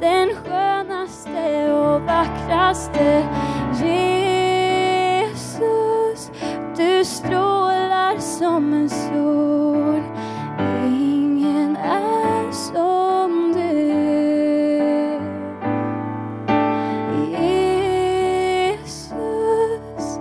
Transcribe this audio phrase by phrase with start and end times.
[0.00, 3.26] den skönaste och vackraste
[3.84, 5.50] Jesus.
[6.76, 10.02] Du strålar som en sol,
[10.86, 13.58] ingen är som du.
[18.68, 20.18] Jesus,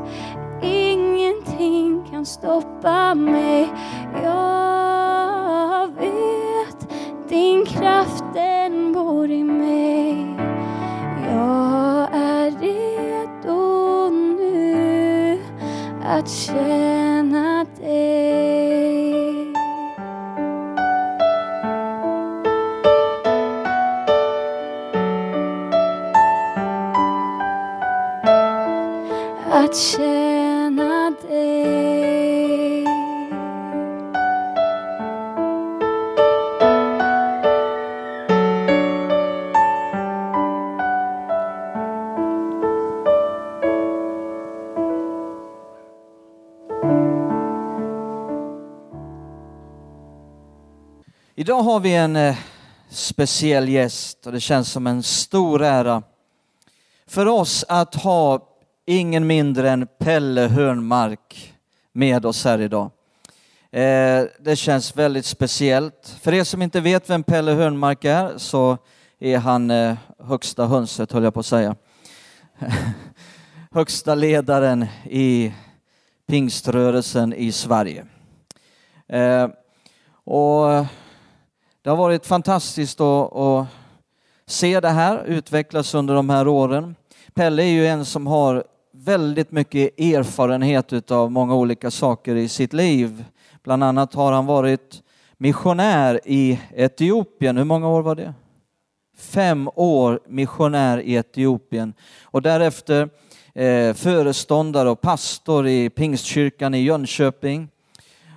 [0.61, 3.46] ingenting kan stoppa mig.
[51.77, 52.35] Har vi en eh,
[52.89, 56.03] speciell gäst och det känns som en stor ära
[57.07, 58.49] för oss att ha
[58.85, 61.53] ingen mindre än Pelle Hörnmark
[61.93, 62.91] med oss här idag.
[63.71, 66.17] Eh, det känns väldigt speciellt.
[66.21, 68.77] För er som inte vet vem Pelle Hörnmark är så
[69.19, 71.75] är han eh, högsta hönset, höll jag på att säga.
[73.71, 75.53] högsta ledaren i
[76.27, 78.05] pingströrelsen i Sverige.
[79.07, 79.47] Eh,
[80.23, 80.85] och
[81.87, 83.67] det har varit fantastiskt att, att
[84.45, 86.95] se det här utvecklas under de här åren.
[87.33, 92.73] Pelle är ju en som har väldigt mycket erfarenhet av många olika saker i sitt
[92.73, 93.25] liv.
[93.63, 95.03] Bland annat har han varit
[95.37, 97.57] missionär i Etiopien.
[97.57, 98.33] Hur många år var det?
[99.17, 101.93] Fem år missionär i Etiopien
[102.23, 103.09] och därefter
[103.53, 107.69] eh, föreståndare och pastor i Pingstkyrkan i Jönköping.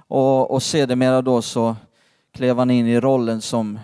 [0.09, 1.77] Och, och sedermera då så
[2.33, 3.79] klev han in i rollen som,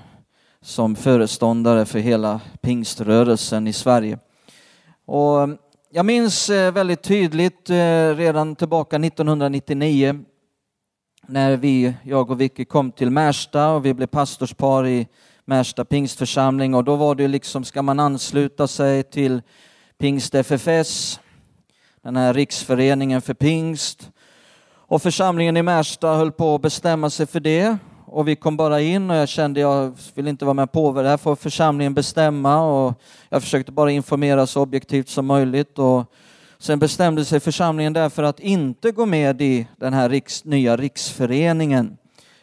[0.60, 4.18] som föreståndare för hela pingströrelsen i Sverige.
[5.06, 5.48] Och eh,
[5.90, 10.24] jag minns eh, väldigt tydligt eh, redan tillbaka 1999
[11.26, 15.08] när vi, jag och Vicky kom till Märsta och vi blev pastorspar i
[15.44, 19.42] Märsta pingstförsamling och då var det liksom, ska man ansluta sig till
[19.98, 21.20] Pingst FFS,
[22.02, 24.10] den här riksföreningen för pingst.
[24.88, 28.80] Och församlingen i Märsta höll på att bestämma sig för det och vi kom bara
[28.80, 32.62] in och jag kände jag vill inte vara med på det här får församlingen bestämma.
[32.62, 32.94] Och
[33.28, 35.78] jag försökte bara informera så objektivt som möjligt.
[35.78, 36.12] Och
[36.58, 41.96] sen bestämde sig församlingen därför att inte gå med i den här riks, nya riksföreningen.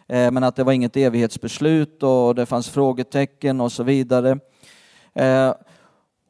[0.08, 4.40] Eh, men att det var inget evighetsbeslut och det fanns frågetecken och så vidare.
[5.16, 5.54] Eh,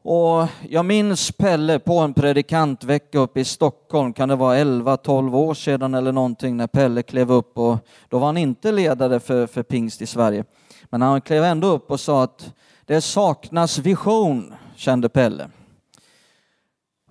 [0.05, 5.53] och jag minns Pelle på en predikantvecka uppe i Stockholm, kan det vara 11-12 år
[5.53, 7.77] sedan eller någonting, när Pelle klev upp och
[8.09, 10.43] då var han inte ledare för, för pingst i Sverige.
[10.83, 12.53] Men han klev ändå upp och sa att
[12.85, 15.49] det saknas vision, kände Pelle.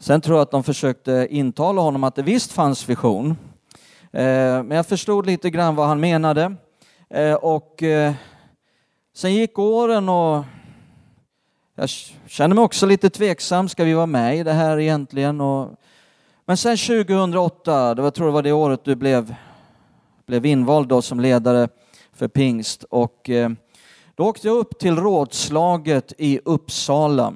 [0.00, 3.36] Sen tror jag att de försökte intala honom att det visst fanns vision.
[4.12, 6.54] Eh, men jag förstod lite grann vad han menade.
[7.10, 8.12] Eh, och eh,
[9.14, 10.44] sen gick åren och
[11.82, 11.90] jag
[12.30, 15.40] känner mig också lite tveksam, ska vi vara med i det här egentligen?
[15.40, 15.70] Och,
[16.46, 19.34] men sen 2008, det var, jag tror det var det året du blev,
[20.26, 21.68] blev invald då som ledare
[22.12, 23.50] för pingst och eh,
[24.14, 27.34] då åkte jag upp till rådslaget i Uppsala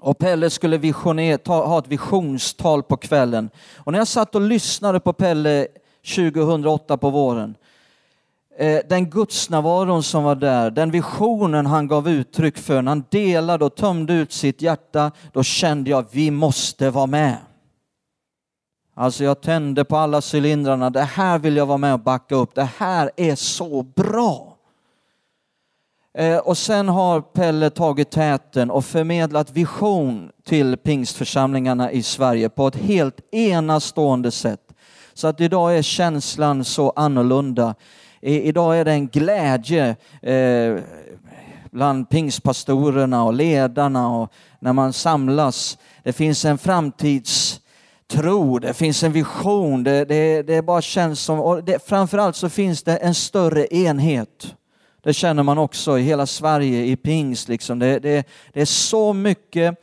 [0.00, 3.50] och Pelle skulle visioner, ta, ha ett visionstal på kvällen.
[3.76, 5.66] Och när jag satt och lyssnade på Pelle
[6.14, 7.54] 2008 på våren
[8.60, 13.64] Eh, den gudsnärvaron som var där, den visionen han gav uttryck för, när han delade
[13.64, 17.36] och tömde ut sitt hjärta, då kände jag vi måste vara med.
[18.94, 22.54] Alltså jag tände på alla cylindrarna, det här vill jag vara med och backa upp,
[22.54, 24.56] det här är så bra.
[26.14, 32.66] Eh, och sen har Pelle tagit täten och förmedlat vision till pingstförsamlingarna i Sverige på
[32.66, 34.74] ett helt enastående sätt.
[35.14, 37.74] Så att idag är känslan så annorlunda.
[38.20, 40.82] Idag är det en glädje eh,
[41.70, 45.78] bland pingstpastorerna och ledarna och när man samlas.
[46.02, 51.64] Det finns en framtidstro, det finns en vision, det, det, det bara känns som, och
[51.64, 54.54] det, framförallt så finns det en större enhet.
[55.02, 57.48] Det känner man också i hela Sverige i pingst.
[57.48, 57.78] Liksom.
[57.78, 59.74] Det, det, det är så mycket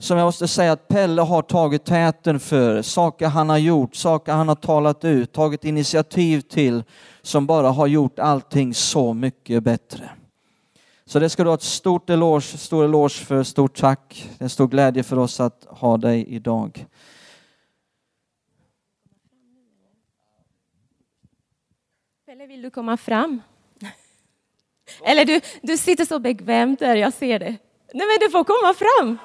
[0.00, 4.32] som jag måste säga att Pelle har tagit täten för, saker han har gjort, saker
[4.32, 6.84] han har talat ut, tagit initiativ till
[7.22, 10.10] som bara har gjort allting så mycket bättre.
[11.04, 14.30] Så det ska du ha ett stort eloge, stor eloge för, stort tack.
[14.38, 16.86] Det är en stor glädje för oss att ha dig idag.
[22.26, 23.42] Pelle, vill du komma fram?
[25.04, 27.56] Eller du, du sitter så bekvämt där, jag ser det.
[27.94, 29.18] Nej men du får komma fram.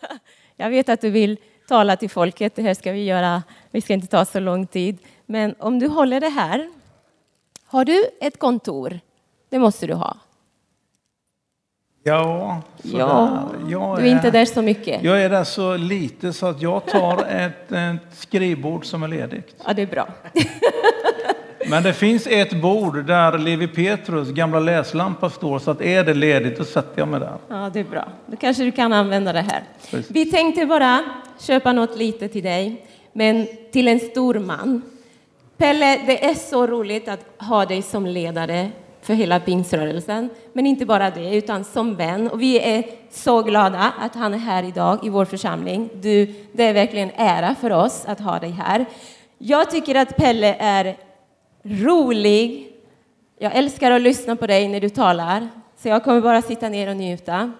[0.56, 1.36] Jag vet att du vill
[1.68, 4.98] tala till folket, det här ska vi göra, vi ska inte ta så lång tid.
[5.26, 6.70] Men om du håller det här,
[7.66, 9.00] har du ett kontor?
[9.48, 10.16] Det måste du ha.
[12.02, 12.62] Ja.
[12.82, 15.02] Ja, jag du är inte där så mycket.
[15.02, 19.54] Jag är där så lite så att jag tar ett, ett skrivbord som är ledigt.
[19.66, 20.08] Ja, det är bra.
[21.70, 26.14] Men det finns ett bord där Levi Petrus gamla läslampa står, så att är det
[26.14, 27.36] ledigt då sätter jag mig där.
[27.48, 28.08] Ja, det är bra.
[28.26, 29.62] Då kanske du kan använda det här.
[29.90, 30.10] Precis.
[30.10, 31.04] Vi tänkte bara
[31.40, 34.82] köpa något litet till dig, men till en stor man.
[35.56, 38.70] Pelle, det är så roligt att ha dig som ledare
[39.02, 40.30] för hela pingströrelsen.
[40.52, 42.30] Men inte bara det, utan som vän.
[42.30, 45.88] Och vi är så glada att han är här idag i vår församling.
[45.94, 48.86] Du, det är verkligen ära för oss att ha dig här.
[49.38, 50.96] Jag tycker att Pelle är
[51.68, 52.72] rolig.
[53.38, 56.90] Jag älskar att lyssna på dig när du talar, så jag kommer bara sitta ner
[56.90, 57.52] och njuta.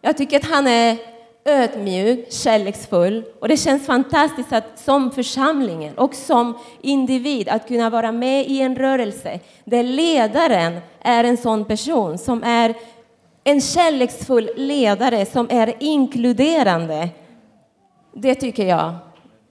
[0.00, 0.96] Jag tycker att han är
[1.44, 8.12] ödmjuk, kärleksfull och det känns fantastiskt att som församlingen och som individ att kunna vara
[8.12, 12.74] med i en rörelse där ledaren är en sån person som är
[13.44, 17.08] en kärleksfull ledare som är inkluderande.
[18.12, 18.94] Det tycker jag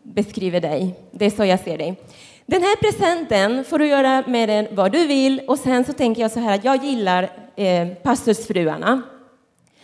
[0.04, 0.95] beskriver dig.
[1.12, 1.95] Det är så jag ser dig.
[2.45, 6.21] Den här presenten får du göra med den vad du vill och sen så tänker
[6.21, 9.01] jag så här att jag gillar eh, pastorsfruarna.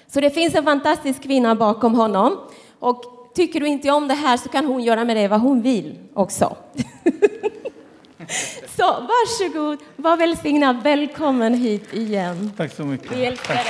[0.07, 2.37] Så det finns en fantastisk kvinna bakom honom
[2.79, 3.03] och
[3.35, 5.99] tycker du inte om det här så kan hon göra med det vad hon vill
[6.13, 6.57] också.
[8.77, 12.51] så varsågod, var välsignad, välkommen hit igen.
[12.57, 13.11] Tack så mycket.
[13.11, 13.65] Vi älskar dig.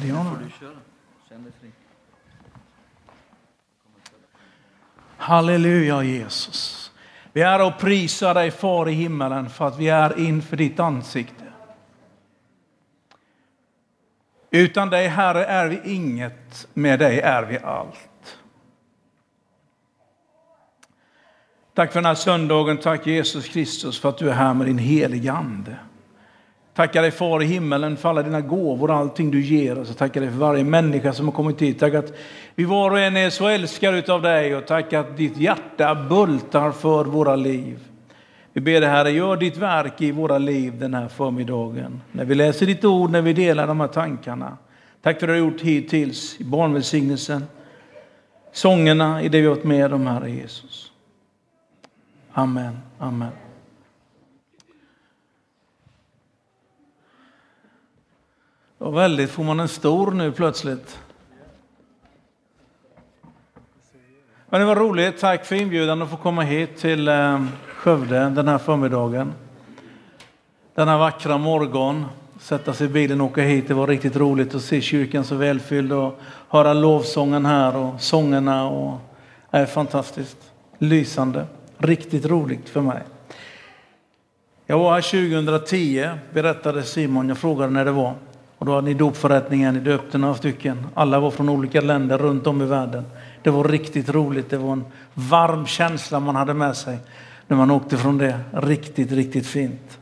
[0.00, 0.80] Tack så mycket.
[1.30, 1.70] Det gör nog det.
[5.16, 6.92] Halleluja Jesus.
[7.32, 11.44] Vi är och prisar dig far i himmelen för att vi är inför ditt ansikte.
[14.50, 18.38] Utan dig Herre är vi inget, med dig är vi allt.
[21.74, 24.78] Tack för den här söndagen, tack Jesus Kristus för att du är här med din
[24.78, 25.76] heliga Ande.
[26.74, 29.96] Tackar dig far i himmelen för alla dina gåvor och allting du ger oss.
[29.96, 31.78] Tackar dig för varje människa som har kommit hit.
[31.78, 32.12] Tack att
[32.54, 36.72] vi var och en är så älskade utav dig och tack att ditt hjärta bultar
[36.72, 37.78] för våra liv.
[38.52, 42.00] Vi ber dig Herre, gör ditt verk i våra liv den här förmiddagen.
[42.12, 44.56] När vi läser ditt ord, när vi delar de här tankarna.
[45.02, 47.44] Tack för det du har gjort hittills i barnvälsignelsen,
[48.52, 50.92] sångerna, i det vi har varit med om, Herre Jesus.
[52.32, 53.49] Amen, amen.
[58.80, 60.98] Och väldigt, får man en stor nu plötsligt?
[64.48, 65.20] Men det var roligt.
[65.20, 69.32] Tack för inbjudan att få komma hit till eh, Skövde den här förmiddagen.
[70.74, 72.04] Denna vackra morgon.
[72.38, 73.68] Sätta sig i bilen och åka hit.
[73.68, 78.68] Det var riktigt roligt att se kyrkan så välfylld och höra lovsången här och sångerna.
[78.68, 78.98] Och,
[79.50, 80.52] det är fantastiskt.
[80.78, 81.46] Lysande.
[81.78, 83.02] Riktigt roligt för mig.
[84.66, 87.28] Jag var här 2010, berättade Simon.
[87.28, 88.14] Jag frågade när det var.
[88.60, 90.86] Och då hade ni dopförrättningen, ni döpte några stycken.
[90.94, 93.04] Alla var från olika länder runt om i världen.
[93.42, 94.50] Det var riktigt roligt.
[94.50, 96.98] Det var en varm känsla man hade med sig
[97.46, 98.40] när man åkte från det.
[98.52, 99.98] Riktigt, riktigt fint.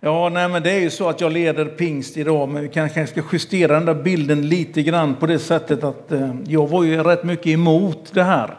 [0.00, 3.06] Ja, nej, men det är ju så att jag leder pingst idag, men vi kanske
[3.06, 7.02] ska justera den där bilden lite grann på det sättet att eh, jag var ju
[7.02, 8.54] rätt mycket emot det här.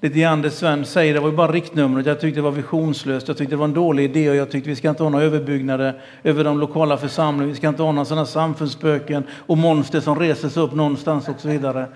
[0.00, 2.06] Lite grann det Sven säger, det var ju bara riktnumret.
[2.06, 4.70] Jag tyckte det var visionslöst, jag tyckte det var en dålig idé och jag tyckte
[4.70, 7.52] vi ska inte ha några överbyggnader över de lokala församlingarna.
[7.52, 11.40] Vi ska inte ha några sådana samfundsspöken och monster som reser sig upp någonstans och
[11.40, 11.86] så vidare.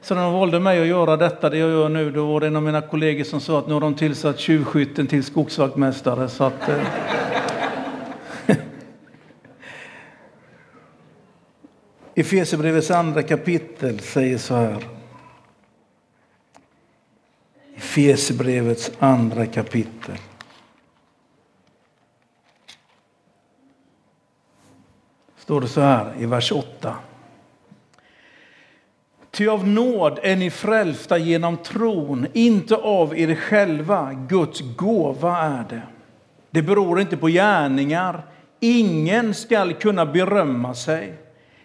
[0.00, 2.46] Så när de valde mig att göra detta, det jag gör nu, då var det
[2.46, 6.28] en av mina kollegor som sa att nu har de tillsatt tjuvskytten till skogsvaktmästare.
[6.28, 6.76] Så att, eh.
[12.14, 14.93] Efesierbrevets andra kapitel säger så här.
[17.84, 20.18] Efesierbrevets andra kapitel.
[25.36, 26.94] Står det så här i vers 8.
[29.30, 34.12] Ty av nåd är ni frälsta genom tron, inte av er själva.
[34.28, 35.82] Guds gåva är det.
[36.50, 38.22] Det beror inte på gärningar.
[38.60, 41.14] Ingen skall kunna berömma sig.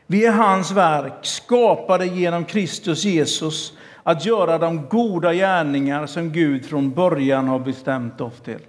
[0.07, 3.73] Vi är hans verk, skapade genom Kristus Jesus
[4.09, 8.59] att göra de goda gärningar som Gud från början har bestämt oss till.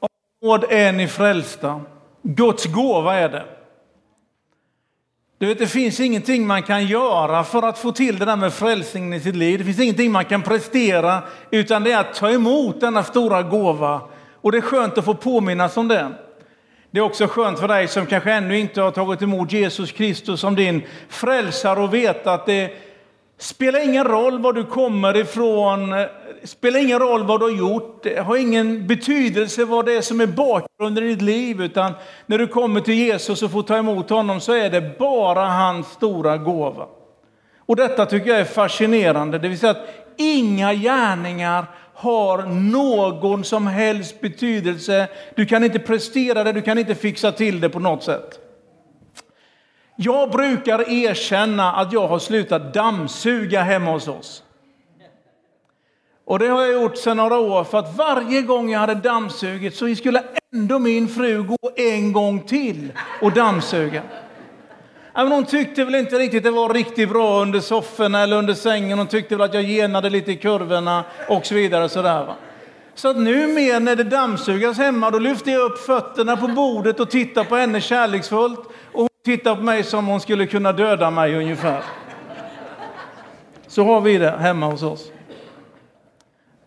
[0.00, 0.08] Av
[0.42, 1.80] nåd är ni frälsta.
[2.22, 3.44] Guds gåva är det.
[5.38, 8.52] Du vet, det finns ingenting man kan göra för att få till det där med
[8.52, 9.58] frälsningen i sitt liv.
[9.58, 14.00] Det finns ingenting man kan prestera, utan det är att ta emot denna stora gåva.
[14.32, 16.12] Och det är skönt att få påminnas om det.
[16.90, 20.40] Det är också skönt för dig som kanske ännu inte har tagit emot Jesus Kristus
[20.40, 22.85] som din frälsare och veta att det
[23.38, 25.94] spelar ingen roll var du kommer ifrån,
[26.44, 30.20] spelar ingen roll vad du har gjort, det har ingen betydelse vad det är som
[30.20, 31.92] är bakgrunden i ditt liv, utan
[32.26, 35.86] när du kommer till Jesus och får ta emot honom så är det bara hans
[35.86, 36.86] stora gåva.
[37.58, 43.66] Och detta tycker jag är fascinerande, det vill säga att inga gärningar har någon som
[43.66, 45.08] helst betydelse.
[45.34, 48.45] Du kan inte prestera det, du kan inte fixa till det på något sätt.
[49.96, 54.42] Jag brukar erkänna att jag har slutat dammsuga hemma hos oss.
[56.24, 59.76] Och det har jag gjort sedan några år för att varje gång jag hade dammsugit
[59.76, 60.22] så skulle
[60.54, 64.02] ändå min fru gå en gång till och dammsuga.
[65.14, 68.98] Även hon tyckte väl inte riktigt det var riktigt bra under sofforna eller under sängen.
[68.98, 71.88] Hon tyckte väl att jag genade lite i kurvorna och så vidare.
[71.88, 72.34] Sådär, va?
[72.94, 77.00] Så att nu mer när det dammsugas hemma, då lyfter jag upp fötterna på bordet
[77.00, 78.60] och tittar på henne kärleksfullt.
[79.26, 81.82] Tittar på mig som hon skulle kunna döda mig ungefär.
[83.66, 85.10] Så har vi det hemma hos oss.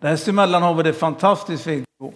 [0.00, 2.14] Dessemellan har vi det fantastiskt fint ihop.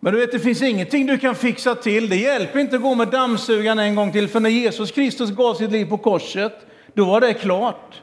[0.00, 2.08] Men du vet, det finns ingenting du kan fixa till.
[2.08, 5.54] Det hjälper inte att gå med dammsugaren en gång till, för när Jesus Kristus gav
[5.54, 8.02] sitt liv på korset, då var det klart.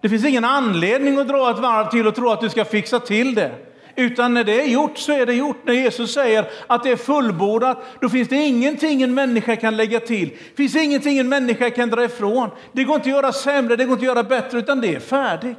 [0.00, 3.00] Det finns ingen anledning att dra ett varv till och tro att du ska fixa
[3.00, 3.52] till det.
[3.96, 5.56] Utan när det är gjort så är det gjort.
[5.64, 10.00] När Jesus säger att det är fullbordat, då finns det ingenting en människa kan lägga
[10.00, 10.28] till.
[10.28, 12.50] Det finns ingenting en människa kan dra ifrån.
[12.72, 15.00] Det går inte att göra sämre, det går inte att göra bättre, utan det är
[15.00, 15.58] färdigt.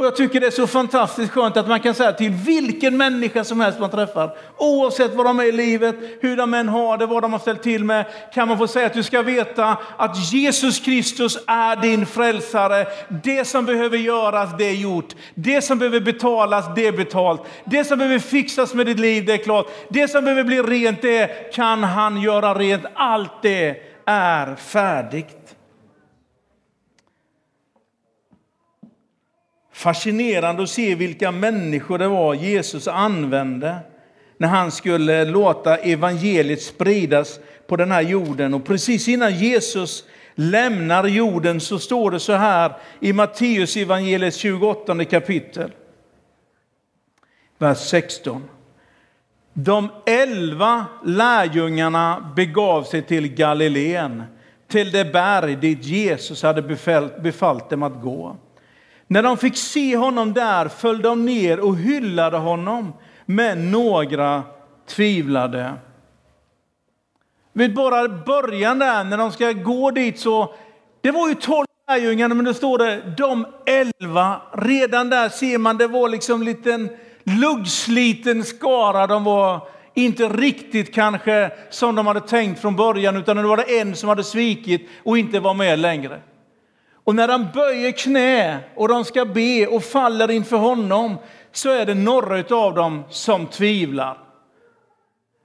[0.00, 3.44] Och jag tycker det är så fantastiskt skönt att man kan säga till vilken människa
[3.44, 7.06] som helst man träffar, oavsett vad de är i livet, hur de än har det,
[7.06, 10.32] vad de har ställt till med, kan man få säga att du ska veta att
[10.32, 12.86] Jesus Kristus är din frälsare.
[13.22, 15.14] Det som behöver göras, det är gjort.
[15.34, 17.42] Det som behöver betalas, det är betalt.
[17.64, 19.66] Det som behöver fixas med ditt liv, det är klart.
[19.88, 22.84] Det som behöver bli rent, det kan han göra rent.
[22.94, 23.76] Allt det
[24.06, 25.49] är färdigt.
[29.80, 33.76] Fascinerande att se vilka människor det var Jesus använde
[34.36, 38.54] när han skulle låta evangeliet spridas på den här jorden.
[38.54, 45.04] Och precis innan Jesus lämnar jorden så står det så här i Matteus evangeliets 28
[45.04, 45.70] kapitel.
[47.58, 48.44] Vers 16.
[49.52, 54.22] De elva lärjungarna begav sig till Galileen,
[54.68, 56.62] till det berg dit Jesus hade
[57.22, 58.36] befallt dem att gå.
[59.12, 62.92] När de fick se honom där föll de ner och hyllade honom,
[63.26, 64.42] men några
[64.88, 65.72] tvivlade.
[67.52, 70.54] Vid bara början där, när de ska gå dit, så
[71.00, 74.40] det var ju tolv lärjungarna, men då står det de elva.
[74.52, 76.88] Redan där ser man, det var liksom en liten
[77.24, 79.06] luggsliten skara.
[79.06, 83.80] De var inte riktigt kanske som de hade tänkt från början, utan det var det
[83.80, 86.20] en som hade svikit och inte var med längre.
[87.10, 91.16] Och när de böjer knä och de ska be och faller inför honom
[91.52, 94.18] så är det några av dem som tvivlar.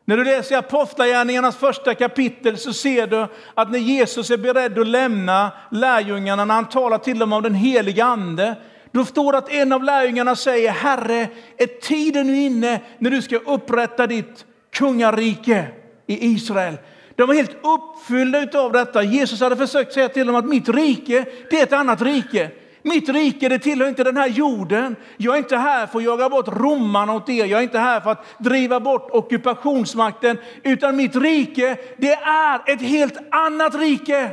[0.05, 4.88] När du läser Apostlagärningarnas första kapitel så ser du att när Jesus är beredd att
[4.88, 8.55] lämna lärjungarna, när han talar till dem om den heliga ande,
[8.91, 13.22] då står det att en av lärjungarna säger, Herre, är tiden nu inne när du
[13.22, 15.67] ska upprätta ditt kungarike
[16.07, 16.77] i Israel?
[17.15, 19.03] De var helt uppfyllda av detta.
[19.03, 22.51] Jesus hade försökt säga till dem att mitt rike, det är ett annat rike.
[22.81, 24.95] Mitt rike det tillhör inte den här jorden.
[25.17, 27.45] Jag är inte här för att jaga bort romarna åt er.
[27.45, 30.38] Jag är inte här för att driva bort ockupationsmakten.
[30.63, 34.29] Utan mitt rike, det är ett helt annat rike.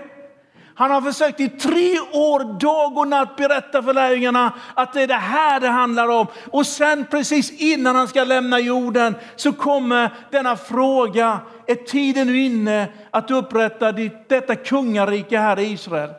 [0.75, 5.07] Han har försökt i tre år dag och natt berätta för lärjungarna att det är
[5.07, 6.27] det här det handlar om.
[6.51, 11.41] Och sen precis innan han ska lämna jorden så kommer denna fråga.
[11.67, 13.93] Är tiden nu inne att upprätta
[14.29, 16.11] detta kungarike här i Israel?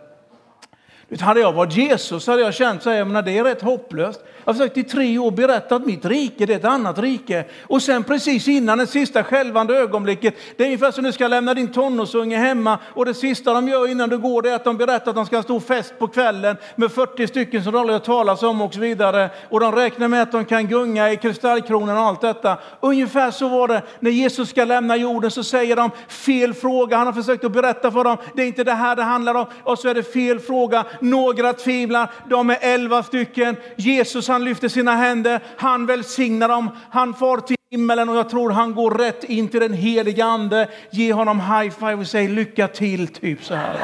[1.22, 4.22] Hade jag varit Jesus hade jag känt så här, menar, det är rätt hopplöst.
[4.46, 7.46] Jag har försökt i tre år berätta att mitt rike det är ett annat rike.
[7.64, 11.54] Och sen precis innan det sista skälvande ögonblicket, det är ungefär som du ska lämna
[11.54, 14.78] din tonårsunge hemma och det sista de gör innan du går det är att de
[14.78, 17.96] berättar att de ska ha stor fest på kvällen med 40 stycken som de aldrig
[17.96, 19.30] har talas om och så vidare.
[19.50, 22.58] Och de räknar med att de kan gunga i kristallkronan och allt detta.
[22.80, 26.98] Ungefär så var det när Jesus ska lämna jorden så säger de fel fråga.
[26.98, 29.46] Han har försökt att berätta för dem, det är inte det här det handlar om.
[29.64, 30.86] Och så är det fel fråga.
[31.04, 33.56] Några tvivlar, de är elva stycken.
[33.76, 38.50] Jesus han lyfter sina händer, han välsignar dem, han far till himmelen och jag tror
[38.50, 40.70] han går rätt in till den heliga ande.
[40.92, 43.80] Ge honom high five och säg lycka till, typ så här.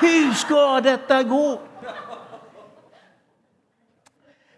[0.00, 1.60] Hur ska detta gå?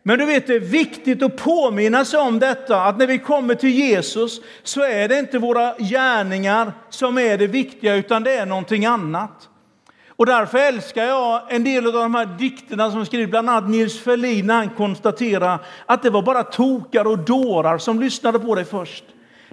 [0.02, 3.54] Men du vet, det är viktigt att påminna sig om detta, att när vi kommer
[3.54, 8.46] till Jesus så är det inte våra gärningar som är det viktiga, utan det är
[8.46, 9.48] någonting annat.
[10.16, 14.00] Och därför älskar jag en del av de här dikterna som skrivs, bland annat Nils
[14.00, 18.64] Ferlin, när han konstaterar att det var bara tokar och dårar som lyssnade på dig
[18.64, 19.04] först.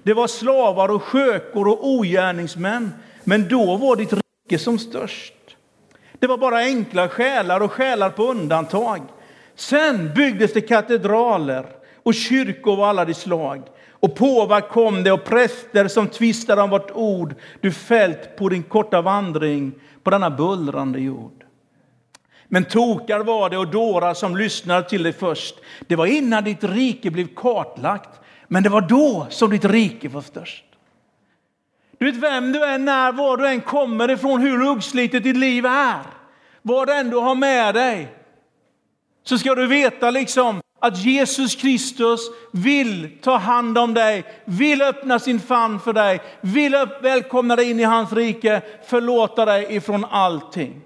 [0.03, 2.93] Det var slavar och skökor och ogärningsmän,
[3.23, 5.33] men då var ditt rike som störst.
[6.19, 9.01] Det var bara enkla själar och själar på undantag.
[9.55, 11.65] Sen byggdes det katedraler
[12.03, 13.63] och kyrkor av alla de slag.
[14.03, 18.63] Och påvar kom det och präster som tvistade om vart ord du fällt på din
[18.63, 19.71] korta vandring
[20.03, 21.43] på denna bullrande jord.
[22.47, 25.55] Men tokar var det och dårar som lyssnade till dig först.
[25.87, 28.09] Det var innan ditt rike blev kartlagt,
[28.47, 30.65] men det var då som ditt rike var störst.
[31.97, 35.65] Du vet vem du är, när, var du än kommer ifrån, hur uppslitet ditt liv
[35.65, 36.01] är,
[36.61, 38.07] vad du än har med dig,
[39.23, 42.19] så ska du veta liksom att Jesus Kristus
[42.51, 47.79] vill ta hand om dig, vill öppna sin famn för dig, vill välkomna dig in
[47.79, 50.81] i hans rike, förlåta dig ifrån allting.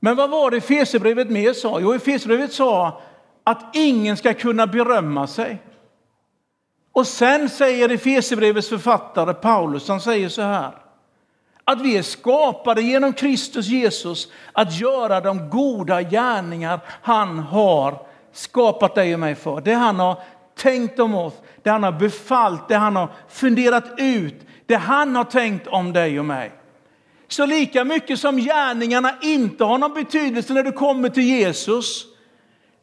[0.00, 1.80] Men vad var det Efesierbrevet mer sa?
[1.80, 3.00] Jo, Efesierbrevet sa
[3.44, 5.62] att ingen ska kunna berömma sig.
[6.92, 10.85] Och sen säger Efesierbrevets författare Paulus, han säger så här
[11.68, 18.94] att vi är skapade genom Kristus Jesus att göra de goda gärningar han har skapat
[18.94, 19.60] dig och mig för.
[19.60, 20.22] Det han har
[20.56, 25.24] tänkt om oss, det han har befallt, det han har funderat ut, det han har
[25.24, 26.52] tänkt om dig och mig.
[27.28, 32.04] Så lika mycket som gärningarna inte har någon betydelse när du kommer till Jesus,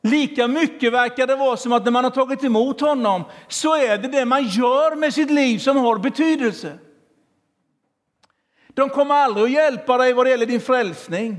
[0.02, 3.98] lika mycket verkar det vara som att när man har tagit emot honom så är
[3.98, 6.78] det det man gör med sitt liv som har betydelse.
[8.74, 11.38] De kommer aldrig att hjälpa dig vad det gäller din frälsning.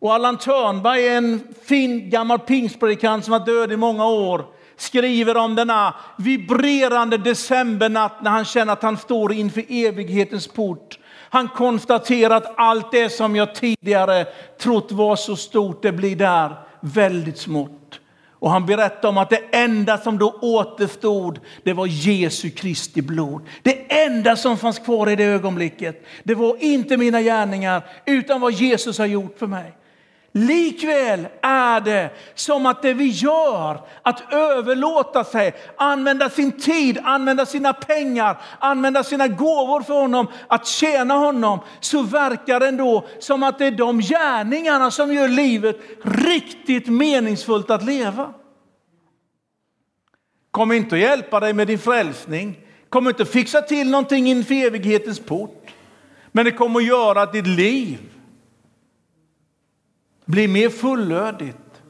[0.00, 4.46] Och Allan Törnberg, en fin gammal pingstpredikant som har död i många år,
[4.76, 10.98] skriver om denna vibrerande decembernatt när han känner att han står inför evighetens port.
[11.30, 14.26] Han konstaterar att allt det som jag tidigare
[14.60, 18.00] trott var så stort, det blir där väldigt smått.
[18.42, 23.42] Och han berättade om att det enda som då återstod, det var Jesu Kristi blod.
[23.62, 28.52] Det enda som fanns kvar i det ögonblicket, det var inte mina gärningar, utan vad
[28.52, 29.72] Jesus har gjort för mig.
[30.34, 37.46] Likväl är det som att det vi gör, att överlåta sig, använda sin tid, använda
[37.46, 43.42] sina pengar, använda sina gåvor för honom, att tjäna honom, så verkar det ändå som
[43.42, 48.32] att det är de gärningarna som gör livet riktigt meningsfullt att leva.
[50.50, 54.54] Kommer inte att hjälpa dig med din frälsning, kommer inte att fixa till någonting inför
[54.54, 55.70] evighetens port,
[56.32, 58.11] men det kommer att göra att ditt liv
[60.24, 61.82] blir mer fullödigt,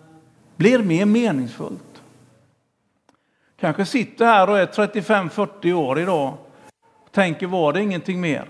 [0.56, 2.02] blir mer meningsfullt.
[3.60, 6.34] Kanske sitter här och är 35-40 år idag
[7.04, 8.44] och tänker, var det ingenting mer?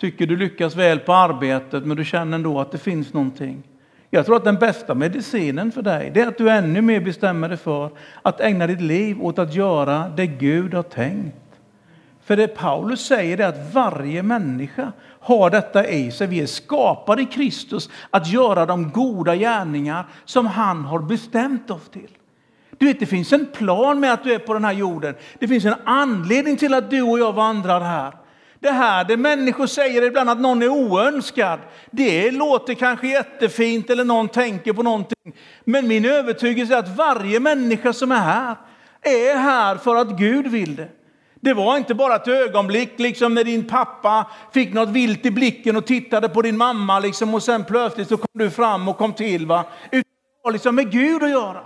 [0.00, 3.62] Tycker du lyckas väl på arbetet men du känner ändå att det finns någonting.
[4.10, 7.48] Jag tror att den bästa medicinen för dig det är att du ännu mer bestämmer
[7.48, 7.90] dig för
[8.22, 11.36] att ägna ditt liv åt att göra det Gud har tänkt.
[12.24, 16.26] För det Paulus säger är att varje människa har detta i sig.
[16.26, 21.88] Vi är skapade i Kristus att göra de goda gärningar som han har bestämt oss
[21.88, 22.10] till.
[22.78, 25.14] Du vet, det finns en plan med att du är på den här jorden.
[25.38, 28.12] Det finns en anledning till att du och jag vandrar här.
[28.60, 31.58] Det här det människor säger ibland att någon är oönskad,
[31.90, 35.34] det låter kanske jättefint eller någon tänker på någonting.
[35.64, 38.56] Men min övertygelse är att varje människa som är här
[39.02, 40.88] är här för att Gud vill det.
[41.44, 45.76] Det var inte bara ett ögonblick, liksom när din pappa fick något vilt i blicken
[45.76, 49.12] och tittade på din mamma liksom, och sen plötsligt så kom du fram och kom
[49.12, 49.46] till.
[49.46, 49.64] Va?
[49.90, 51.60] Utan det har liksom med Gud att göra.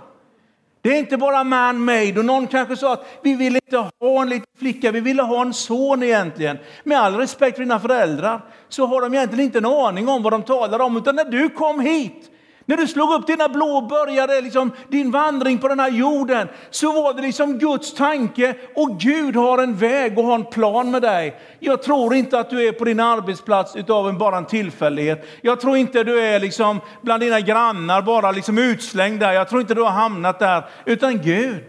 [0.81, 2.19] Det är inte bara man-made.
[2.19, 5.41] Och någon kanske sa att vi vill inte ha en liten flicka, vi ville ha
[5.41, 6.57] en son egentligen.
[6.83, 10.33] Med all respekt för dina föräldrar så har de egentligen inte en aning om vad
[10.33, 10.97] de talar om.
[10.97, 12.31] Utan när du kom hit
[12.69, 16.91] när du slog upp dina blå började liksom din vandring på den här jorden så
[16.91, 21.01] var det liksom Guds tanke och Gud har en väg och har en plan med
[21.01, 21.39] dig.
[21.59, 25.27] Jag tror inte att du är på din arbetsplats utav en, bara en tillfällighet.
[25.41, 29.31] Jag tror inte du är liksom bland dina grannar bara liksom utslängd där.
[29.31, 30.65] Jag tror inte du har hamnat där.
[30.85, 31.65] Utan Gud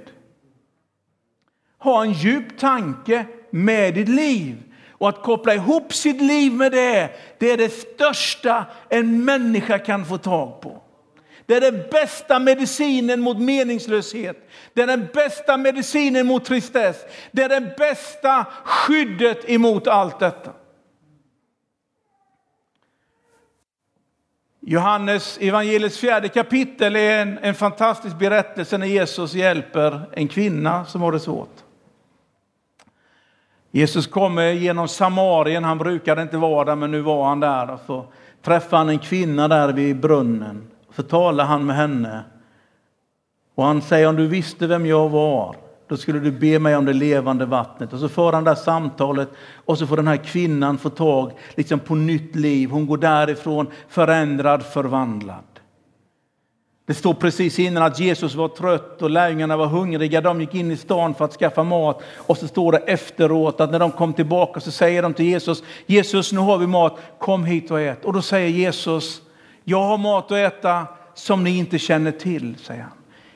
[1.79, 4.63] har en djup tanke med ditt liv.
[4.91, 10.05] Och att koppla ihop sitt liv med det, det är det största en människa kan
[10.05, 10.83] få tag på.
[11.49, 14.49] Det är den bästa medicinen mot meningslöshet.
[14.75, 16.97] Det är den bästa medicinen mot tristess.
[17.33, 20.51] Det är det bästa skyddet emot allt detta.
[24.61, 31.03] Johannes evangeliets fjärde kapitel är en, en fantastisk berättelse när Jesus hjälper en kvinna som
[31.03, 31.57] har det svårt.
[33.71, 37.71] Jesus kommer genom Samarien, han brukade inte vara där men nu var han där.
[37.71, 38.07] Och så
[38.43, 42.25] träffar han en kvinna där vid brunnen så talar han med henne.
[43.55, 45.57] Och han säger om du visste vem jag var,
[45.89, 47.93] då skulle du be mig om det levande vattnet.
[47.93, 49.29] Och så för han det här samtalet
[49.65, 52.71] och så får den här kvinnan få tag liksom på nytt liv.
[52.71, 55.45] Hon går därifrån förändrad, förvandlad.
[56.87, 60.21] Det står precis innan att Jesus var trött och lärjungarna var hungriga.
[60.21, 62.03] De gick in i stan för att skaffa mat.
[62.17, 65.63] Och så står det efteråt att när de kom tillbaka så säger de till Jesus,
[65.87, 68.05] Jesus nu har vi mat, kom hit och ät.
[68.05, 69.23] Och då säger Jesus,
[69.69, 72.93] jag har mat att äta som ni inte känner till, säger han.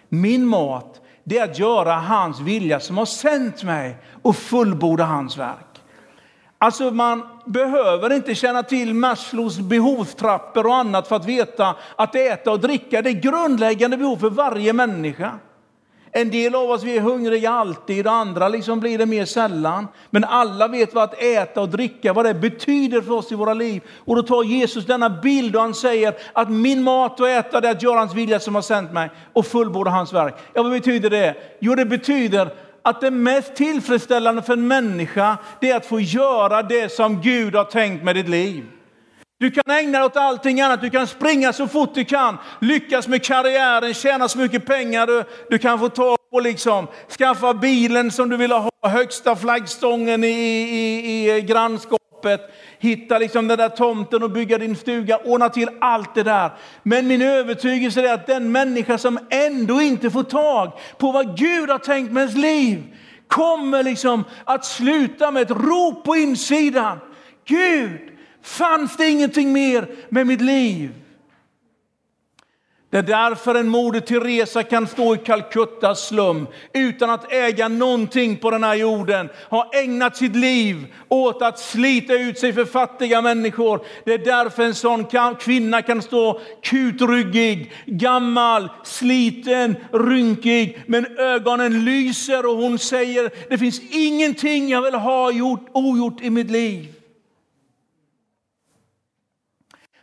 [0.08, 5.38] Min mat, det är att göra hans vilja som har sänt mig och fullborda hans
[5.38, 5.82] verk.
[6.58, 12.50] Alltså man behöver inte känna till Maslows behovstrappor och annat för att veta att äta
[12.50, 15.32] och dricka det är grundläggande behov för varje människa.
[16.14, 19.88] En del av oss vi är hungriga alltid och andra liksom blir det mer sällan.
[20.10, 23.54] Men alla vet vad att äta och dricka, vad det betyder för oss i våra
[23.54, 23.82] liv.
[23.98, 27.68] Och då tar Jesus denna bild och han säger att min mat och äta det
[27.68, 30.34] är att göra hans vilja som har sänt mig och fullborda hans verk.
[30.52, 31.36] Ja, vad betyder det?
[31.60, 36.62] Jo, det betyder att det mest tillfredsställande för en människa det är att få göra
[36.62, 38.64] det som Gud har tänkt med ditt liv.
[39.42, 40.80] Du kan ägna dig åt allting annat.
[40.80, 45.24] Du kan springa så fort du kan, lyckas med karriären, tjäna så mycket pengar du,
[45.50, 46.86] du kan få tag på, liksom.
[47.18, 52.40] skaffa bilen som du vill ha, högsta flaggstången i, i, i grannskapet,
[52.78, 56.50] hitta liksom den där tomten och bygga din stuga, ordna till allt det där.
[56.82, 61.70] Men min övertygelse är att den människa som ändå inte får tag på vad Gud
[61.70, 62.82] har tänkt med ens liv,
[63.28, 66.98] kommer liksom att sluta med ett rop på insidan.
[67.44, 68.11] Gud,
[68.42, 70.90] Fanns det ingenting mer med mitt liv?
[72.92, 78.36] Det är därför en moder Teresa kan stå i Calcuttas slum utan att äga någonting
[78.36, 79.28] på den här jorden.
[79.50, 83.80] ha ägnat sitt liv åt att slita ut sig för fattiga människor.
[84.04, 85.06] Det är därför en sån
[85.40, 90.78] kvinna kan stå kutryggig, gammal, sliten, rynkig.
[90.86, 96.30] Men ögonen lyser och hon säger det finns ingenting jag vill ha gjort ogjort i
[96.30, 97.01] mitt liv.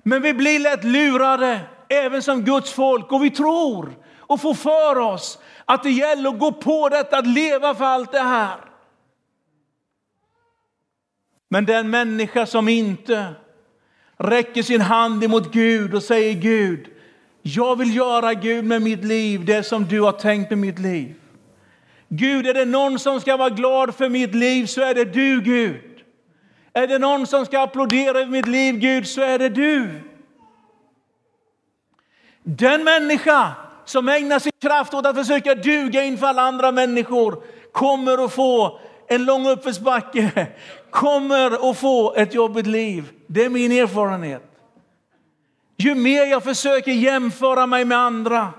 [0.04, 1.60] Men vi blir lätt lurade,
[1.90, 6.40] även som Guds folk, och vi tror och får för oss att det gäller att
[6.40, 8.58] gå på detta, att leva för allt det här.
[11.50, 13.34] Men den människa som inte
[14.18, 16.88] räcker sin hand emot Gud och säger Gud,
[17.42, 21.16] jag vill göra Gud med mitt liv det som du har tänkt med mitt liv.
[22.08, 25.42] Gud, är det någon som ska vara glad för mitt liv så är det du
[25.42, 25.76] Gud.
[26.73, 30.01] Är det någon som ska applådera över mitt liv, Gud, så är det du.
[32.43, 33.51] Den människa
[33.86, 38.79] som ägnar sin kraft åt att försöka duga inför alla andra människor kommer att få
[39.08, 40.47] en lång uppförsbacke,
[40.89, 43.12] kommer att få ett jobbigt liv.
[43.27, 44.43] Det är min erfarenhet.
[45.77, 48.53] Ju mer jag försöker jämföra mig med andra,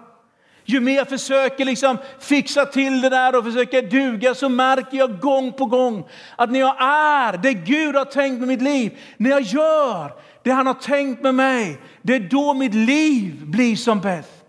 [0.72, 5.20] ju mer jag försöker liksom fixa till det där och försöker duga så märker jag
[5.20, 9.30] gång på gång att när jag är det Gud har tänkt med mitt liv, när
[9.30, 14.00] jag gör det han har tänkt med mig, det är då mitt liv blir som
[14.00, 14.44] bäst.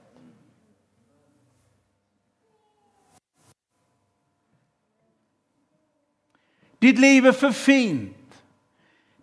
[6.79, 8.17] Ditt liv är för fint.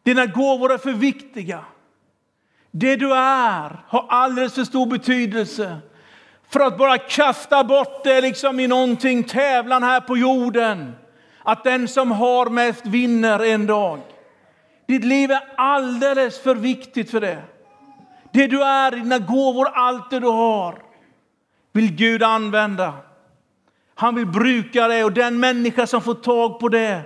[0.03, 1.65] Dina gåvor är för viktiga.
[2.71, 5.79] Det du är har alldeles för stor betydelse
[6.51, 10.93] för att bara kasta bort det liksom i någonting, tävlan här på jorden.
[11.43, 14.01] Att den som har mest vinner en dag.
[14.87, 17.43] Ditt liv är alldeles för viktigt för det.
[18.33, 20.83] Det du är, dina gåvor, allt det du har
[21.73, 22.93] vill Gud använda
[23.95, 27.01] Han vill bruka det och den människa som får tag på det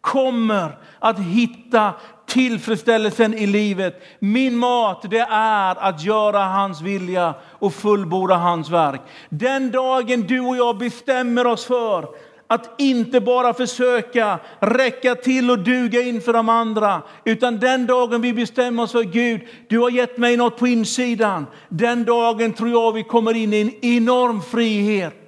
[0.00, 1.94] kommer att hitta
[2.30, 4.02] tillfredsställelsen i livet.
[4.18, 9.00] Min mat det är att göra hans vilja och fullborda hans verk.
[9.28, 12.08] Den dagen du och jag bestämmer oss för
[12.46, 18.32] att inte bara försöka räcka till och duga inför de andra, utan den dagen vi
[18.32, 21.46] bestämmer oss för Gud, du har gett mig något på insidan.
[21.68, 25.19] Den dagen tror jag vi kommer in i en enorm frihet.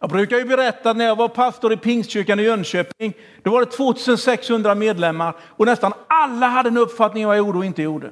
[0.00, 3.60] Jag brukar ju berätta att när jag var pastor i Pingstkyrkan i Jönköping, då var
[3.60, 7.82] det 2600 medlemmar och nästan alla hade en uppfattning om vad jag gjorde och inte
[7.82, 8.10] gjorde.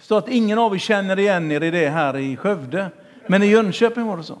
[0.00, 2.90] Så att ingen av er känner igen er i det här i Skövde.
[3.26, 4.38] Men i Jönköping var det så.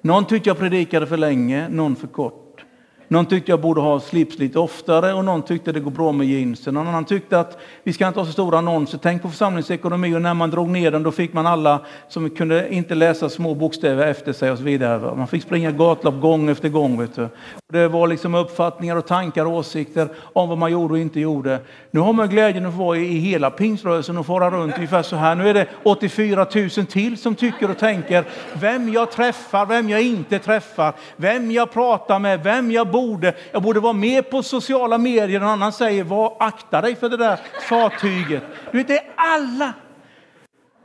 [0.00, 2.45] Någon tyckte jag predikade för länge, någon för kort.
[3.08, 6.26] Någon tyckte jag borde ha slips lite oftare och någon tyckte det går bra med
[6.26, 6.74] jeansen.
[6.74, 8.98] Någon annan tyckte att vi ska inte ha så stora annonser.
[9.02, 12.74] Tänk på församlingsekonomi och när man drog ner den då fick man alla som kunde
[12.74, 15.14] inte läsa små bokstäver efter sig och så vidare.
[15.16, 17.00] Man fick springa gatlopp gång efter gång.
[17.00, 17.28] Vet du.
[17.72, 21.58] Det var liksom uppfattningar och tankar och åsikter om vad man gjorde och inte gjorde.
[21.90, 25.16] Nu har man glädjen att få vara i hela pingströrelsen och fara runt ungefär så
[25.16, 25.34] här.
[25.34, 28.24] Nu är det 84 000 till som tycker och tänker
[28.60, 33.34] vem jag träffar, vem jag inte träffar, vem jag pratar med, vem jag borde.
[33.52, 35.40] Jag borde vara med på sociala medier.
[35.40, 38.42] Någon annan säger, var, akta dig för det där fartyget.
[38.72, 39.72] Du vet, det är alla.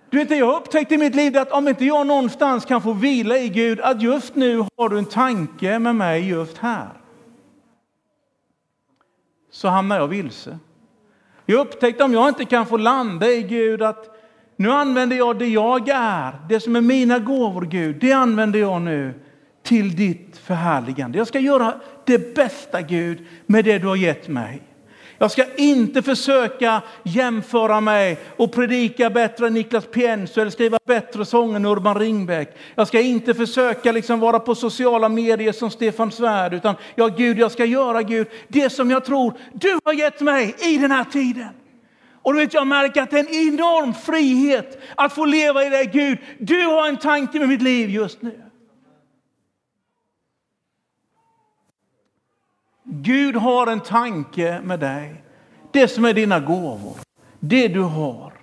[0.10, 3.38] Du vet, jag upptäckte i mitt liv att om inte jag någonstans kan få vila
[3.38, 6.90] i Gud, att just nu har du en tanke med mig just här.
[9.52, 10.60] Så hamnar jag vilse.
[11.46, 14.06] Jag upptäckte om jag inte kan få landa i Gud att
[14.56, 18.82] nu använder jag det jag är, det som är mina gåvor Gud, det använder jag
[18.82, 19.14] nu
[19.72, 21.18] till ditt förhärligande.
[21.18, 21.74] Jag ska göra
[22.06, 24.62] det bästa Gud med det du har gett mig.
[25.18, 31.26] Jag ska inte försöka jämföra mig och predika bättre än Niklas Pienso eller skriva bättre
[31.26, 32.58] sånger än Urban Ringbäck.
[32.76, 37.40] Jag ska inte försöka liksom vara på sociala medier som Stefan Svärd, utan ja, Gud,
[37.40, 41.04] jag ska göra Gud det som jag tror du har gett mig i den här
[41.04, 41.50] tiden.
[42.22, 45.70] Och du vet, jag märker att det är en enorm frihet att få leva i
[45.70, 46.18] det Gud.
[46.40, 48.51] Du har en tanke med mitt liv just nu.
[52.94, 55.24] Gud har en tanke med dig.
[55.72, 56.96] Det som är dina gåvor,
[57.40, 58.34] det du har,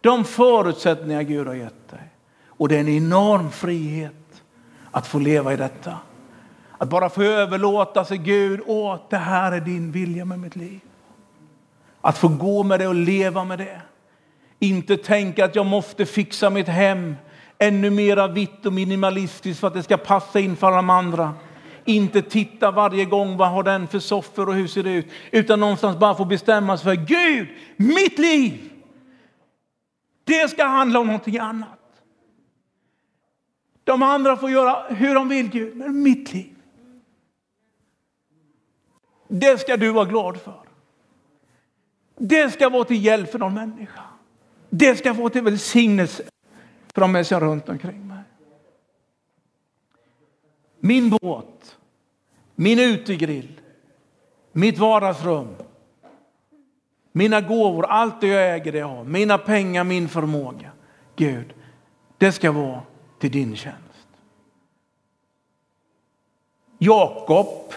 [0.00, 2.00] de förutsättningar Gud har gett dig.
[2.46, 4.42] Och det är en enorm frihet
[4.90, 5.98] att få leva i detta.
[6.78, 10.80] Att bara få överlåta sig Gud, åh, det här är din vilja med mitt liv.
[12.00, 13.80] Att få gå med det och leva med det.
[14.58, 17.14] Inte tänka att jag måste fixa mitt hem
[17.58, 21.34] ännu mera vitt och minimalistiskt för att det ska passa in för alla de andra
[21.84, 25.06] inte titta varje gång vad har den för soffor och hur ser det ut.
[25.30, 28.70] Utan någonstans bara få bestämma sig för Gud, mitt liv.
[30.24, 31.78] Det ska handla om någonting annat.
[33.84, 36.54] De andra får göra hur de vill Gud, men mitt liv.
[39.28, 40.60] Det ska du vara glad för.
[42.18, 44.02] Det ska vara till hjälp för någon människa.
[44.70, 46.22] Det ska vara till välsignelse
[46.94, 48.11] för de människor runt omkring mig.
[50.84, 51.78] Min båt,
[52.54, 53.60] min utegrill,
[54.52, 55.54] mitt vardagsrum,
[57.12, 60.70] mina gåvor, allt det jag äger, det jag har, mina pengar, min förmåga.
[61.16, 61.54] Gud,
[62.18, 62.82] det ska vara
[63.18, 64.08] till din tjänst.
[66.78, 67.72] Jakob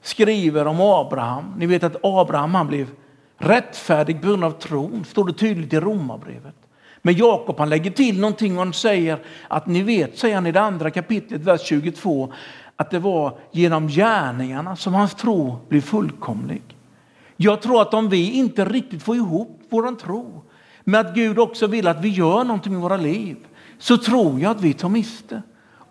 [0.00, 1.54] skriver om Abraham.
[1.58, 2.90] Ni vet att Abraham han blev
[3.36, 6.59] rättfärdig på grund av tron, står det tydligt i Romarbrevet.
[7.02, 10.52] Men Jakob han lägger till någonting och han säger att ni vet, säger han i
[10.52, 12.32] det andra kapitlet, vers 22,
[12.76, 16.62] att det var genom gärningarna som hans tro blev fullkomlig.
[17.36, 20.42] Jag tror att om vi inte riktigt får ihop vår tro
[20.84, 23.36] med att Gud också vill att vi gör någonting i våra liv
[23.78, 25.42] så tror jag att vi tar miste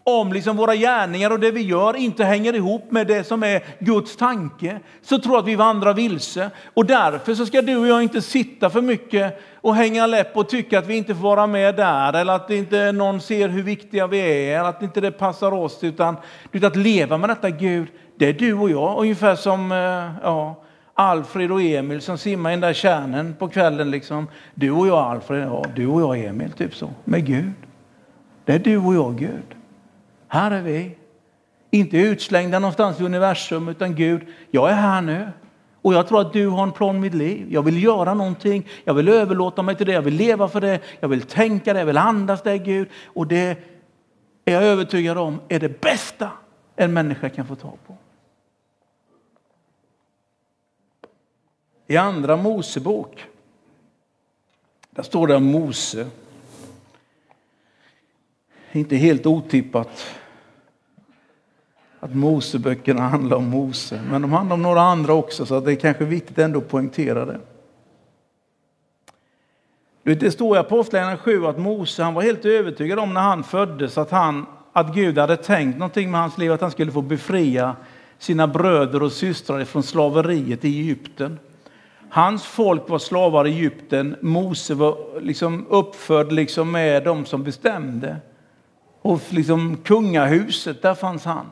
[0.09, 3.63] om liksom våra gärningar och det vi gör inte hänger ihop med det som är
[3.79, 6.51] Guds tanke, så tror jag att vi vandrar vilse.
[6.73, 10.49] Och därför så ska du och jag inte sitta för mycket och hänga läpp och
[10.49, 14.07] tycka att vi inte får vara med där, eller att inte någon ser hur viktiga
[14.07, 16.17] vi är, eller att inte det passar oss, utan,
[16.51, 20.63] utan att leva med detta Gud, det är du och jag, ungefär som eh, ja,
[20.93, 23.91] Alfred och Emil som simmar i den där kärnen på kvällen.
[23.91, 24.27] Liksom.
[24.53, 27.53] Du och jag Alfred, ja, du och jag Emil, typ så, med Gud.
[28.45, 29.58] Det är du och jag Gud.
[30.31, 30.95] Här är vi.
[31.71, 35.31] Inte utslängda någonstans i universum, utan Gud, jag är här nu.
[35.81, 37.47] Och jag tror att du har en plan med mitt liv.
[37.49, 40.79] Jag vill göra någonting, jag vill överlåta mig till det, jag vill leva för det,
[40.99, 42.87] jag vill tänka det, jag vill andas det Gud.
[43.05, 43.57] Och det
[44.45, 46.31] är jag övertygad om är det bästa
[46.75, 47.97] en människa kan få tag på.
[51.87, 53.25] I andra Mosebok,
[54.89, 56.07] där står det om Mose
[58.71, 59.89] inte helt otippat
[61.99, 65.75] att Moseböckerna handlar om Mose, men de handlar om några andra också, så det är
[65.75, 67.39] kanske viktigt ändå att poängtera det.
[70.03, 73.97] Det står i Apostlagärningarna 7 att Mose han var helt övertygad om när han föddes
[73.97, 77.75] att, han, att Gud hade tänkt någonting med hans liv, att han skulle få befria
[78.17, 81.39] sina bröder och systrar från slaveriet i Egypten.
[82.09, 84.15] Hans folk var slavar i Egypten.
[84.21, 88.17] Mose var liksom uppfödd liksom med dem som bestämde.
[89.01, 91.45] Och liksom kungahuset, där fanns han.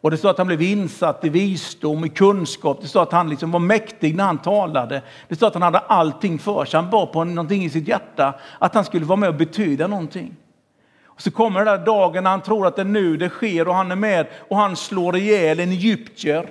[0.00, 2.78] Och det står att han blev insatt i visdom, i kunskap.
[2.82, 5.02] Det står att han liksom var mäktig när han talade.
[5.28, 6.80] Det står att han hade allting för sig.
[6.80, 10.36] Han bar på någonting i sitt hjärta, att han skulle vara med och betyda någonting.
[11.04, 13.68] Och så kommer den där dagen när han tror att det är nu det sker
[13.68, 16.48] och han är med och han slår ihjäl en egyptier.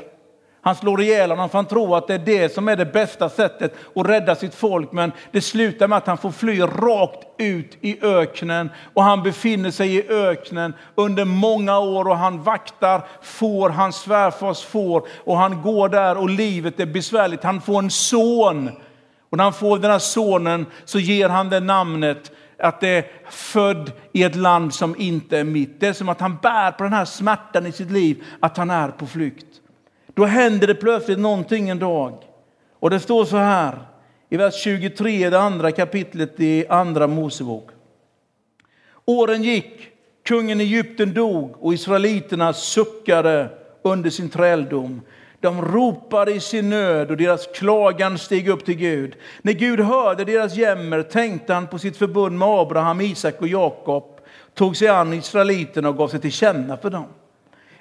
[0.65, 3.29] Han slår ihjäl honom för han tror att det är det som är det bästa
[3.29, 4.91] sättet att rädda sitt folk.
[4.91, 9.71] Men det slutar med att han får fly rakt ut i öknen och han befinner
[9.71, 15.61] sig i öknen under många år och han vaktar får, hans svärfars får och han
[15.61, 17.43] går där och livet är besvärligt.
[17.43, 18.69] Han får en son
[19.29, 23.05] och när han får den här sonen så ger han det namnet att det är
[23.29, 25.79] född i ett land som inte är mitt.
[25.79, 28.69] Det är som att han bär på den här smärtan i sitt liv, att han
[28.69, 29.61] är på flykt.
[30.15, 32.13] Då händer det plötsligt någonting en dag.
[32.79, 33.79] Och det står så här
[34.29, 37.69] i vers 23, det andra kapitlet i andra Mosebok.
[39.05, 39.89] Åren gick,
[40.23, 43.49] kungen i Egypten dog och israeliterna suckade
[43.81, 45.01] under sin träldom.
[45.39, 49.15] De ropade i sin nöd och deras klagan steg upp till Gud.
[49.41, 54.19] När Gud hörde deras jämmer tänkte han på sitt förbund med Abraham, Isak och Jakob,
[54.53, 57.05] tog sig an israeliterna och gav sig till känna för dem.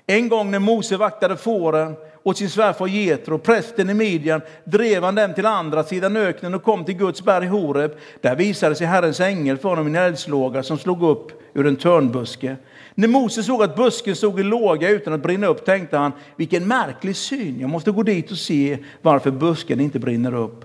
[0.07, 5.15] En gång när Mose vaktade fåren åt sin svärfar Jetro, prästen i Midjan, drev han
[5.15, 7.91] dem till andra sidan öknen och kom till Guds berg Horeb.
[8.21, 11.77] Där visade sig Herrens ängel för honom i en eldslåga som slog upp ur en
[11.77, 12.57] törnbuske.
[12.95, 16.69] När Mose såg att busken stod i låga utan att brinna upp tänkte han, vilken
[16.69, 20.65] märklig syn, jag måste gå dit och se varför busken inte brinner upp.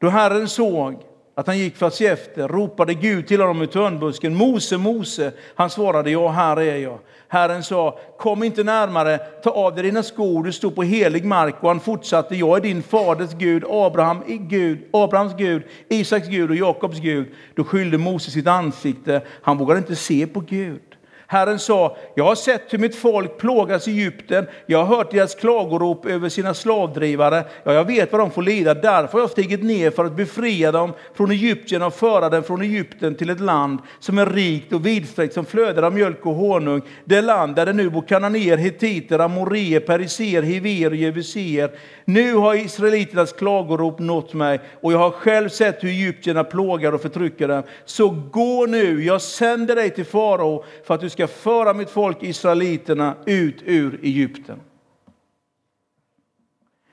[0.00, 1.02] Då Herren såg
[1.34, 5.32] att han gick för att se efter, ropade Gud till honom i törnbusken, Mose, Mose.
[5.54, 6.98] Han svarade, ja, här är jag.
[7.32, 11.54] Herren sa, kom inte närmare, ta av dig dina skor, du står på helig mark.
[11.60, 16.56] Och han fortsatte, jag är din faders Gud, Abraham, Gud, Abrahams Gud, Isaks Gud och
[16.56, 17.26] Jakobs Gud.
[17.54, 20.91] Då skyllde Mose sitt ansikte, han vågade inte se på Gud.
[21.32, 25.34] Herren sa, jag har sett hur mitt folk plågas i Egypten, jag har hört deras
[25.34, 29.62] klagorop över sina slavdrivare, ja, jag vet vad de får lida, därför har jag stigit
[29.62, 33.78] ner för att befria dem från Egypten och föra dem från Egypten till ett land
[34.00, 37.72] som är rikt och vidsträckt, som flödar av mjölk och honung, det land där det
[37.72, 41.70] nu bor kananéer, hetiter, amorier, periser, hiver och jebusier.
[42.04, 47.02] Nu har israeliternas klagorop nått mig och jag har själv sett hur egyptierna plågar och
[47.02, 47.62] förtrycker dem.
[47.84, 51.90] Så gå nu, jag sänder dig till farao för att du ska ska föra mitt
[51.90, 54.60] folk israeliterna ut ur Egypten.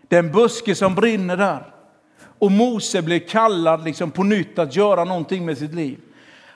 [0.08, 1.74] Den buske som brinner där.
[2.40, 6.00] Och Mose blir kallad liksom på nytt att göra någonting med sitt liv.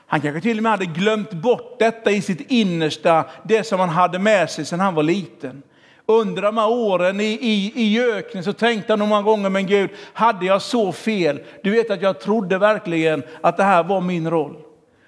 [0.06, 3.88] Han kanske till och med hade glömt bort detta i sitt innersta, det som han
[3.88, 5.62] hade med sig sedan han var liten.
[6.06, 9.90] Under de här åren i, i, i öknen så tänkte han många gånger, men Gud,
[10.12, 11.42] hade jag så fel?
[11.62, 14.56] Du vet att jag trodde verkligen att det här var min roll.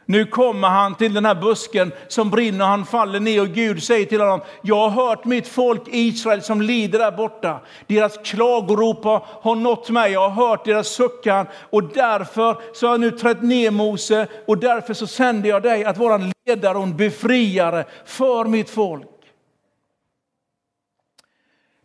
[0.09, 4.07] Nu kommer han till den här busken som brinner, han faller ner och Gud säger
[4.07, 7.61] till honom, jag har hört mitt folk Israel som lider där borta.
[7.87, 9.05] Deras klagorop
[9.43, 13.43] har nått mig, jag har hört deras suckan och därför så har jag nu trätt
[13.43, 17.85] ner Mose och därför så sänder jag dig att vara en ledare och en befriare
[18.05, 19.07] för mitt folk.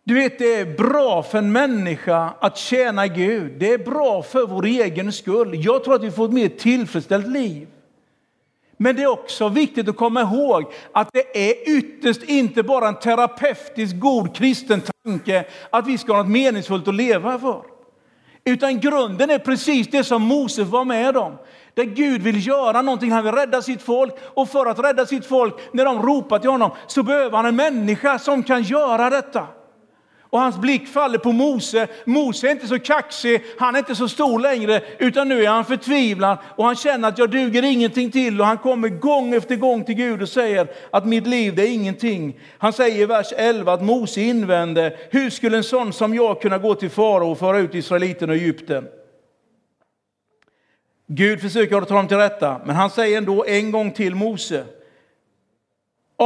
[0.04, 3.60] Du vet, det är bra för en människa att tjäna Gud.
[3.60, 5.66] Det är bra för vår egen skull.
[5.66, 7.68] Jag tror att vi får ett mer tillfredsställt liv.
[8.82, 13.00] Men det är också viktigt att komma ihåg att det är ytterst inte bara en
[13.00, 17.62] terapeutisk god kristen tanke att vi ska ha något meningsfullt att leva för.
[18.46, 21.38] Utan grunden är precis det som Moses var med om.
[21.74, 24.14] Där Gud vill göra någonting, han vill rädda sitt folk.
[24.22, 27.56] Och för att rädda sitt folk, när de ropar till honom, så behöver han en
[27.56, 29.48] människa som kan göra detta
[30.32, 31.88] och hans blick faller på Mose.
[32.06, 35.66] Mose är inte så kaxig, han är inte så stor längre, utan nu är han
[35.66, 39.84] förtvivlad och han känner att jag duger ingenting till och han kommer gång efter gång
[39.84, 42.40] till Gud och säger att mitt liv det är ingenting.
[42.58, 46.58] Han säger i vers 11 att Mose invände, hur skulle en sån som jag kunna
[46.58, 48.88] gå till farao och föra ut israeliterna ur Egypten?
[51.08, 54.64] Gud försöker ta dem till rätta, men han säger ändå en gång till Mose,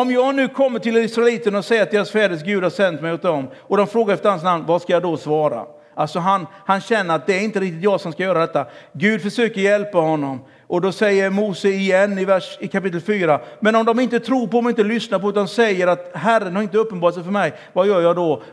[0.02, 3.14] om jag nu kommer till israeliterna och säger att deras fäders Gud har sänt mig
[3.14, 5.66] åt dem och de frågar efter hans namn, vad ska jag då svara?
[5.96, 8.66] Alltså han, han känner att det är inte riktigt jag som ska göra detta.
[8.94, 13.76] Gud försöker hjälpa honom Och då säger Mose igen i, vers, i kapitel 4, men
[13.76, 16.78] om de inte tror på mig, inte lyssnar på utan säger att Herren har inte
[16.78, 18.44] uppenbarat sig för mig, vad gör jag då?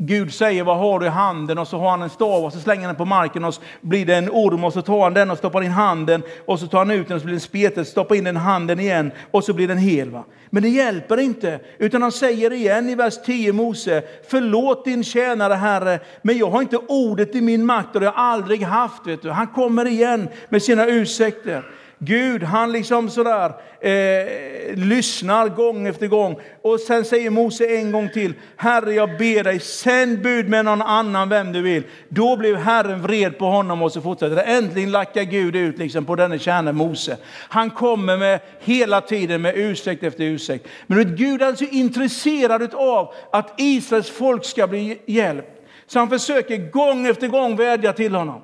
[0.00, 2.60] Gud säger vad har du i handen och så har han en stav och så
[2.60, 5.14] slänger han den på marken och så blir det en orm och så tar han
[5.14, 7.36] den och stoppar in handen och så tar han ut den och så blir det
[7.36, 10.10] en spete, stoppar in den i handen igen och så blir den hel.
[10.10, 10.24] Va?
[10.50, 15.54] Men det hjälper inte, utan han säger igen i vers 10 Mose, förlåt din tjänare
[15.54, 19.06] Herre, men jag har inte ordet i min makt och det har jag aldrig haft.
[19.06, 19.30] Vet du.
[19.30, 21.64] Han kommer igen med sina ursäkter.
[21.98, 26.40] Gud, han liksom sådär eh, lyssnar gång efter gång.
[26.62, 30.82] Och sen säger Mose en gång till, Herre jag ber dig, sänd bud med någon
[30.82, 31.82] annan vem du vill.
[32.08, 34.42] Då blev Herren vred på honom och så fortsätter det.
[34.42, 37.16] Äntligen lackar Gud ut liksom på denne kärne Mose.
[37.48, 40.68] Han kommer med hela tiden med ursäkt efter ursäkt.
[40.86, 45.48] Men Gud är alltså intresserad av att Israels folk ska bli hjälpt.
[45.86, 48.42] Så han försöker gång efter gång vädja till honom.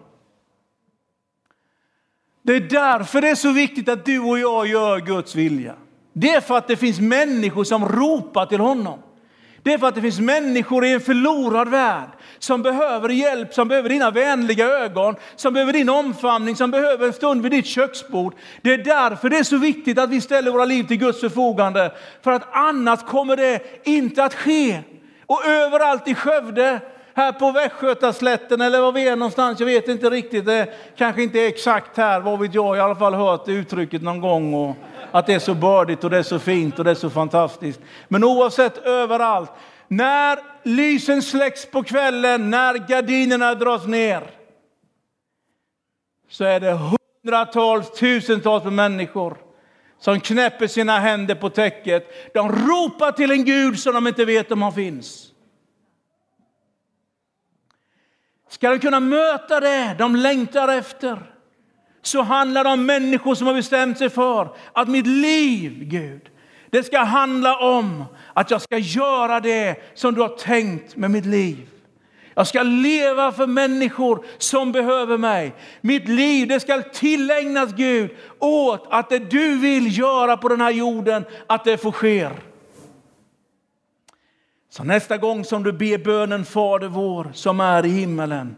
[2.47, 5.74] Det är därför det är så viktigt att du och jag gör Guds vilja.
[6.12, 8.99] Det är för att det finns människor som ropar till honom.
[9.62, 13.68] Det är för att det finns människor i en förlorad värld som behöver hjälp, som
[13.68, 18.34] behöver dina vänliga ögon, som behöver din omfamning, som behöver en stund vid ditt köksbord.
[18.62, 21.92] Det är därför det är så viktigt att vi ställer våra liv till Guds förfogande.
[22.22, 24.80] För att annars kommer det inte att ske.
[25.26, 26.80] Och överallt i Skövde
[27.14, 29.60] här på Västgötaslätten eller var vi är någonstans.
[29.60, 30.46] Jag vet inte riktigt.
[30.46, 32.64] Det kanske inte är exakt här, vad vet jag.
[32.64, 34.54] Jag har i alla fall hört uttrycket någon gång.
[34.54, 34.76] Och
[35.10, 37.80] att det är så bördigt och det är så fint och det är så fantastiskt.
[38.08, 39.50] Men oavsett överallt.
[39.88, 44.22] När lysen släcks på kvällen, när gardinerna dras ner.
[46.30, 46.78] Så är det
[47.24, 49.36] hundratals, tusentals människor
[50.00, 52.32] som knäpper sina händer på täcket.
[52.34, 55.34] De ropar till en Gud som de inte vet om han finns.
[58.55, 61.22] Ska de kunna möta det de längtar efter
[62.02, 66.20] så handlar det om människor som har bestämt sig för att mitt liv, Gud,
[66.70, 71.26] det ska handla om att jag ska göra det som du har tänkt med mitt
[71.26, 71.68] liv.
[72.34, 75.55] Jag ska leva för människor som behöver mig.
[75.80, 80.70] Mitt liv det ska tillägnas Gud åt att det du vill göra på den här
[80.70, 82.28] jorden, att det får ske.
[84.76, 88.56] Så nästa gång som du ber bönen Fader vår som är i himmelen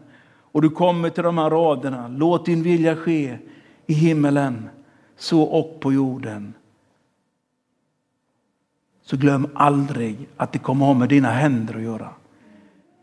[0.51, 3.37] och du kommer till de här raderna, låt din vilja ske
[3.85, 4.69] i himmelen
[5.17, 6.53] så och på jorden.
[9.03, 12.09] Så glöm aldrig att det kommer ha med dina händer att göra.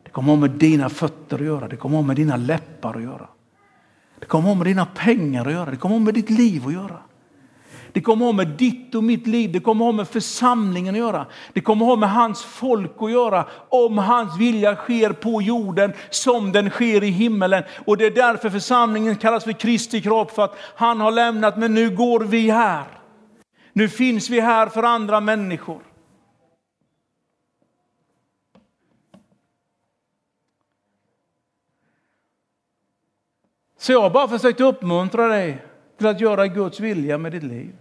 [0.03, 3.03] Det kommer ha med dina fötter att göra, det kommer ha med dina läppar att
[3.03, 3.29] göra.
[4.19, 6.73] Det kommer ha med dina pengar att göra, det kommer ha med ditt liv att
[6.73, 6.99] göra.
[7.95, 10.95] Det kommer att ha med ditt och mitt liv, det kommer att ha med församlingen
[10.95, 11.27] att göra.
[11.53, 15.93] Det kommer att ha med hans folk att göra om hans vilja sker på jorden
[16.11, 17.63] som den sker i himmelen.
[17.87, 21.75] Och det är därför församlingen kallas för Kristi kropp, för att han har lämnat, men
[21.75, 22.85] nu går vi här.
[23.73, 25.83] Nu finns vi här för andra människor.
[33.79, 35.65] Så jag har bara försökt uppmuntra dig
[35.99, 37.75] till att göra Guds vilja med ditt liv.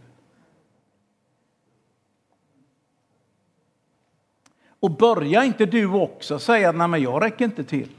[4.84, 7.90] Och börja inte du också säga att men jag räcker inte till.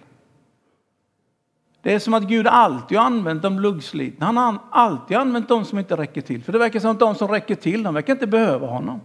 [1.82, 4.26] Det är som att Gud alltid har använt de luggslitna.
[4.26, 6.42] Han har alltid använt de som inte räcker till.
[6.42, 9.00] För det verkar som att de som räcker till, de verkar inte behöva honom.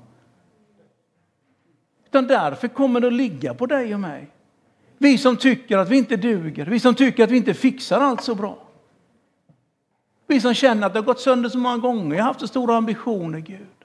[2.06, 4.32] Utan därför kommer det att ligga på dig och mig.
[4.98, 8.24] Vi som tycker att vi inte duger, vi som tycker att vi inte fixar allt
[8.24, 8.58] så bra.
[10.28, 12.48] Vi som känner att det har gått sönder så många gånger, jag har haft så
[12.48, 13.79] stora ambitioner, Gud.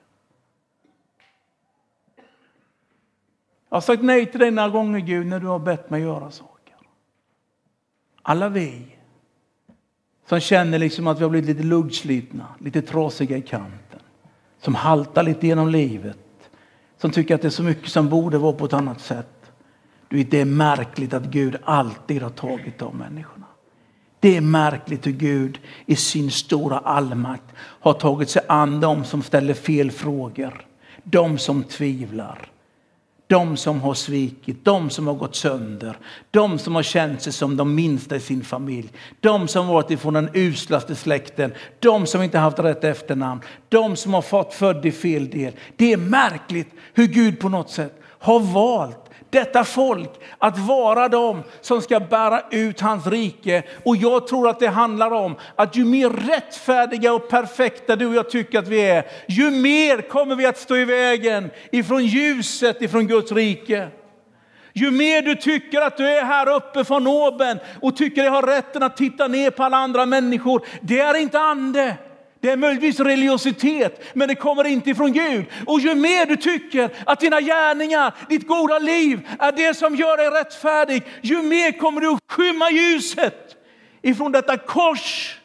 [3.75, 6.31] Jag har sagt nej till dig några gånger Gud när du har bett mig göra
[6.31, 6.75] saker.
[8.23, 8.87] Alla vi
[10.29, 14.01] som känner liksom att vi har blivit lite luggslitna, lite trasiga i kanten.
[14.61, 16.51] Som haltar lite genom livet.
[16.99, 19.53] Som tycker att det är så mycket som borde vara på ett annat sätt.
[20.09, 23.47] Du, det är märkligt att Gud alltid har tagit de människorna.
[24.21, 29.23] Det är märkligt hur Gud i sin stora allmakt har tagit sig an de som
[29.23, 30.67] ställer fel frågor.
[31.05, 32.51] De som tvivlar
[33.27, 35.99] de som har svikit, de som har gått sönder,
[36.31, 40.15] de som har känt sig som de minsta i sin familj, de som varit ifrån
[40.15, 44.93] den uslaste släkten, de som inte haft rätt efternamn, de som har fått född i
[44.93, 45.53] fel del.
[45.77, 49.04] Det är märkligt hur Gud på något sätt har valt
[49.35, 53.63] detta folk att vara de som ska bära ut hans rike.
[53.85, 58.15] Och jag tror att det handlar om att ju mer rättfärdiga och perfekta du och
[58.15, 62.83] jag tycker att vi är, ju mer kommer vi att stå i vägen ifrån ljuset
[62.83, 63.89] ifrån Guds rike.
[64.73, 68.47] Ju mer du tycker att du är här uppe från oben och tycker dig ha
[68.47, 71.97] rätten att titta ner på alla andra människor, det är inte ande.
[72.45, 75.45] Det är möjligtvis religiositet, men det kommer inte ifrån Gud.
[75.67, 80.17] Och ju mer du tycker att dina gärningar, ditt goda liv är det som gör
[80.17, 83.57] dig rättfärdig, ju mer kommer du att skymma ljuset
[84.03, 85.39] ifrån detta kors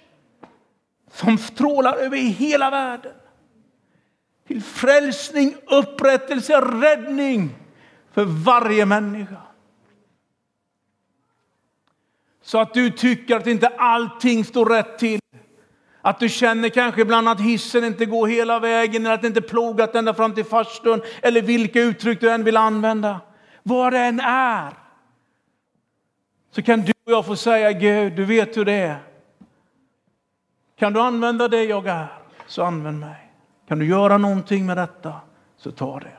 [1.14, 3.14] som strålar över hela världen.
[4.48, 7.50] Till frälsning, upprättelse, räddning
[8.14, 9.42] för varje människa.
[12.42, 15.20] Så att du tycker att inte allting står rätt till.
[16.10, 19.42] Att du känner kanske ibland att hissen inte går hela vägen eller att det inte
[19.42, 23.22] plogat ända fram till farstun eller vilka uttryck du än vill använda.
[23.64, 24.74] Vad det än är
[26.52, 29.00] så kan du och jag få säga Gud, du vet hur det är.
[30.80, 32.08] Kan du använda det jag är,
[32.48, 33.32] så använd mig.
[33.68, 35.14] Kan du göra någonting med detta,
[35.58, 36.18] så ta det.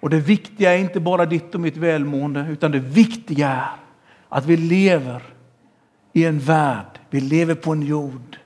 [0.00, 3.89] Och det viktiga är inte bara ditt och mitt välmående, utan det viktiga är
[4.30, 5.22] att vi lever
[6.12, 8.38] i en värld, vi lever på en jord.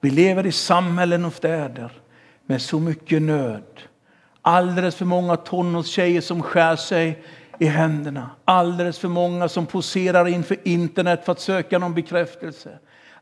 [0.00, 1.92] Vi lever i samhällen och städer
[2.46, 3.80] med så mycket nöd.
[4.42, 7.22] Alldeles för många tonårstjejer som skär sig
[7.58, 8.30] i händerna.
[8.44, 12.78] Alldeles för många som poserar inför internet för att söka någon bekräftelse.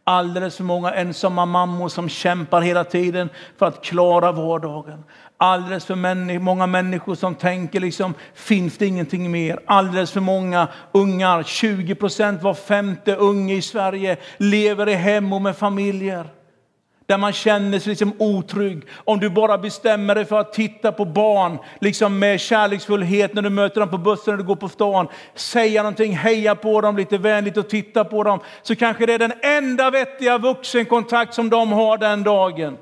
[0.09, 3.28] Alldeles för många ensamma mammor som kämpar hela tiden
[3.59, 5.04] för att klara vardagen.
[5.36, 9.61] Alldeles för många människor som tänker liksom, finns det ingenting mer?
[9.66, 15.42] Alldeles för många ungar, 20 procent var femte unge i Sverige lever i hem och
[15.42, 16.26] med familjer
[17.09, 18.82] där man känner sig liksom otrygg.
[18.94, 23.50] Om du bara bestämmer dig för att titta på barn liksom med kärleksfullhet när du
[23.50, 27.18] möter dem på bussen när du går på stan, säga någonting, heja på dem lite
[27.18, 31.72] vänligt och titta på dem, så kanske det är den enda vettiga vuxenkontakt som de
[31.72, 32.76] har den dagen.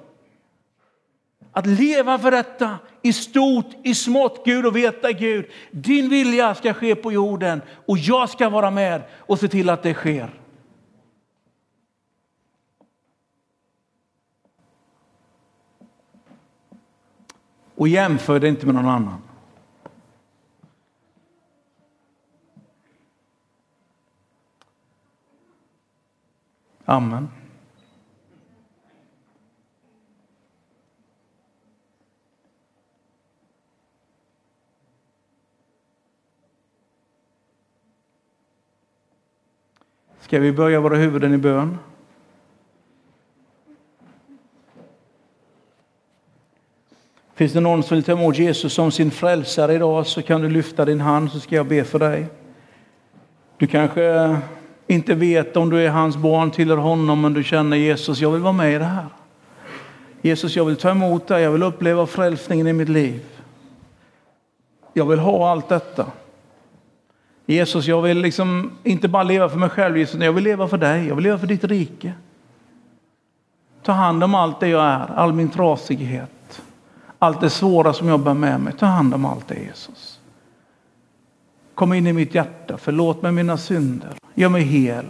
[1.53, 6.75] Att leva för detta i stort, i smått, Gud och veta Gud, din vilja ska
[6.75, 10.31] ske på jorden och jag ska vara med och se till att det sker.
[17.77, 19.23] Och jämför det inte med någon annan.
[26.85, 27.29] Amen.
[40.21, 41.79] Ska vi böja våra huvuden i bön?
[47.37, 50.49] Finns det någon som vill ta emot Jesus som sin frälsare idag så kan du
[50.49, 52.27] lyfta din hand så ska jag be för dig.
[53.57, 54.39] Du kanske eh,
[54.87, 58.43] inte vet om du är hans barn, tillhör honom, men du känner Jesus, jag vill
[58.43, 59.07] vara med i det här.
[60.23, 63.21] Jesus, jag vill ta emot dig, jag vill uppleva frälsningen i mitt liv.
[64.93, 66.07] Jag vill ha allt detta.
[67.47, 70.79] Jesus, jag vill liksom inte bara leva för mig själv, Jesus, jag vill leva för
[70.79, 72.13] dig, jag vill leva för ditt rike.
[73.83, 76.36] Ta hand om allt det jag är, all min trasighet
[77.27, 78.73] allt det svåra som jag bär med mig.
[78.73, 80.21] Ta hand om allt det Jesus.
[81.75, 85.07] Kom in i mitt hjärta, förlåt mig mina synder, gör mig hel.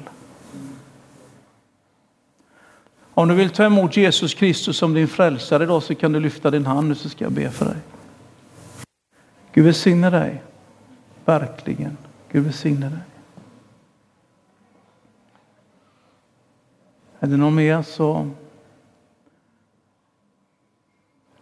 [3.14, 6.50] Om du vill ta emot Jesus Kristus som din frälsare idag så kan du lyfta
[6.50, 7.76] din hand nu så ska jag be för dig.
[9.52, 10.42] Gud välsigne dig.
[11.24, 11.96] Verkligen.
[12.32, 12.98] Gud välsigne dig.
[17.20, 18.30] Är det någon mer så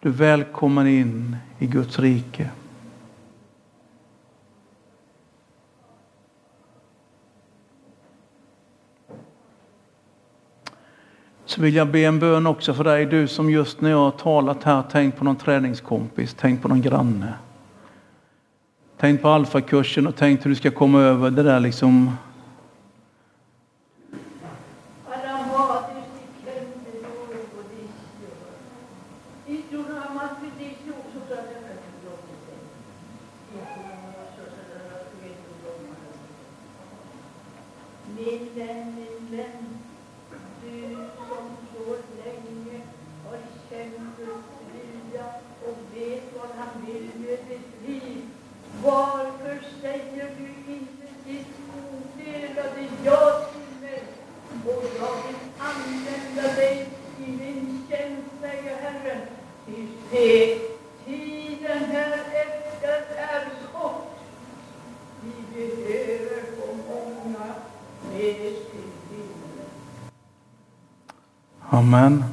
[0.05, 2.51] du är välkommen in i Guds rike.
[11.45, 14.11] Så vill jag be en bön också för dig, du som just när jag har
[14.11, 17.35] talat här tänkt på någon träningskompis, tänkt på någon granne.
[18.99, 22.11] Tänk på alfakursen och tänkt hur du ska komma över det där liksom
[38.09, 39.79] Min vän, min vän,
[40.63, 40.95] du
[41.29, 42.81] som så länge
[43.25, 43.39] har
[43.71, 45.27] känt Guds vilja
[45.67, 48.23] och vet vad han vill med ditt liv.
[48.83, 54.03] Varför säger du inte ditt odelade ja till mig?
[54.67, 56.89] Och jag vill använda dig
[57.19, 59.21] i min tjänst, säger Herren.
[60.11, 60.74] Ty
[71.61, 72.25] Amen.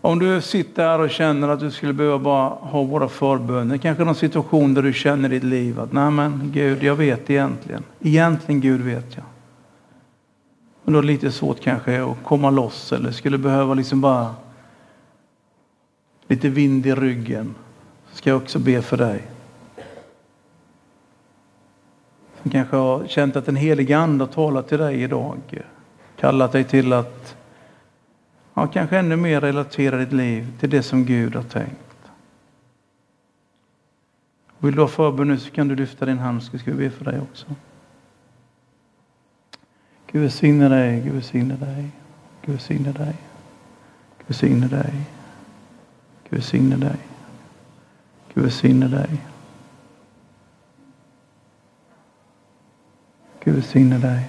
[0.00, 4.04] Om du sitter här och känner att du skulle behöva bara ha våra förböner, kanske
[4.04, 7.84] någon situation där du känner i ditt liv att nej men Gud, jag vet egentligen.
[8.00, 9.24] Egentligen Gud vet jag.
[10.84, 14.34] Men du har lite svårt kanske att komma loss eller skulle behöva liksom bara
[16.28, 17.54] lite vind i ryggen.
[18.10, 19.22] Så ska jag också be för dig.
[22.46, 25.62] Du kanske har känt att den helige Ande har talat till dig idag.
[26.16, 27.36] Kallat dig till att
[28.54, 32.10] ja, kanske ännu mer relatera ditt liv till det som Gud har tänkt.
[34.58, 36.90] Vill du ha förbön nu så kan du lyfta din hand så ska vi be
[36.90, 37.46] för dig också.
[40.12, 41.90] Gud välsigne dig, Gud välsigne dig,
[42.42, 43.16] Gud välsigne dig,
[44.18, 44.92] Gud välsigne dig,
[46.30, 46.96] Gud välsigne dig,
[48.34, 49.20] Gud välsigne dig.
[53.46, 54.20] Gud välsigne dig.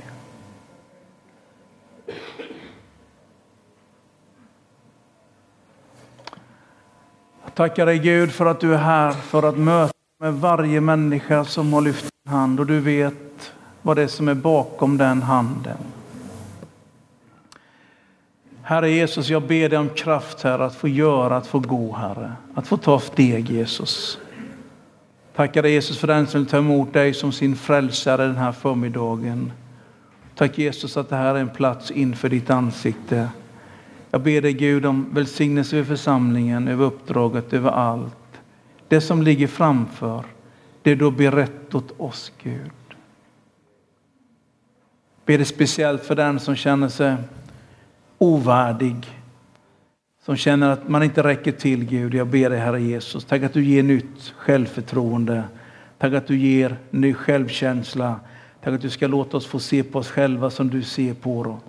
[7.43, 11.45] Jag tackar dig Gud för att du är här för att möta med varje människa
[11.45, 13.51] som har lyft en hand och du vet
[13.81, 15.77] vad det är som är bakom den handen.
[18.61, 22.33] Herre Jesus, jag ber dig om kraft här att få göra, att få gå Herre,
[22.55, 24.19] att få ta steg Jesus.
[25.37, 28.51] Tackar dig Jesus för den som vill ta emot dig som sin frälsare den här
[28.51, 29.51] förmiddagen.
[30.35, 33.29] Tack Jesus att det här är en plats inför ditt ansikte.
[34.11, 38.41] Jag ber dig Gud om välsignelse över församlingen, över uppdraget, över allt.
[38.87, 40.23] Det som ligger framför,
[40.81, 42.71] det du berett åt oss Gud.
[45.25, 47.15] Ber dig speciellt för den som känner sig
[48.17, 49.16] ovärdig,
[50.27, 52.13] som känner att man inte räcker till Gud.
[52.13, 55.43] Jag ber dig Herre Jesus, tack att du ger nytt självförtroende.
[55.97, 58.19] Tack att du ger ny självkänsla.
[58.63, 61.39] Tack att du ska låta oss få se på oss själva som du ser på
[61.39, 61.59] oss.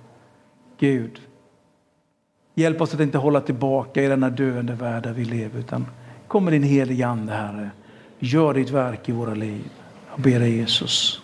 [0.78, 1.20] Gud,
[2.54, 5.86] hjälp oss att inte hålla tillbaka i denna döende värld där vi lever, utan
[6.28, 7.70] kom med din helige Ande, Herre.
[8.18, 9.70] Gör ditt verk i våra liv.
[10.11, 11.22] Jag ber dig Jesus.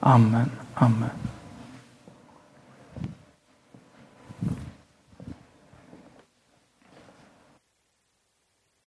[0.00, 0.50] Amen.
[0.74, 1.10] Amen.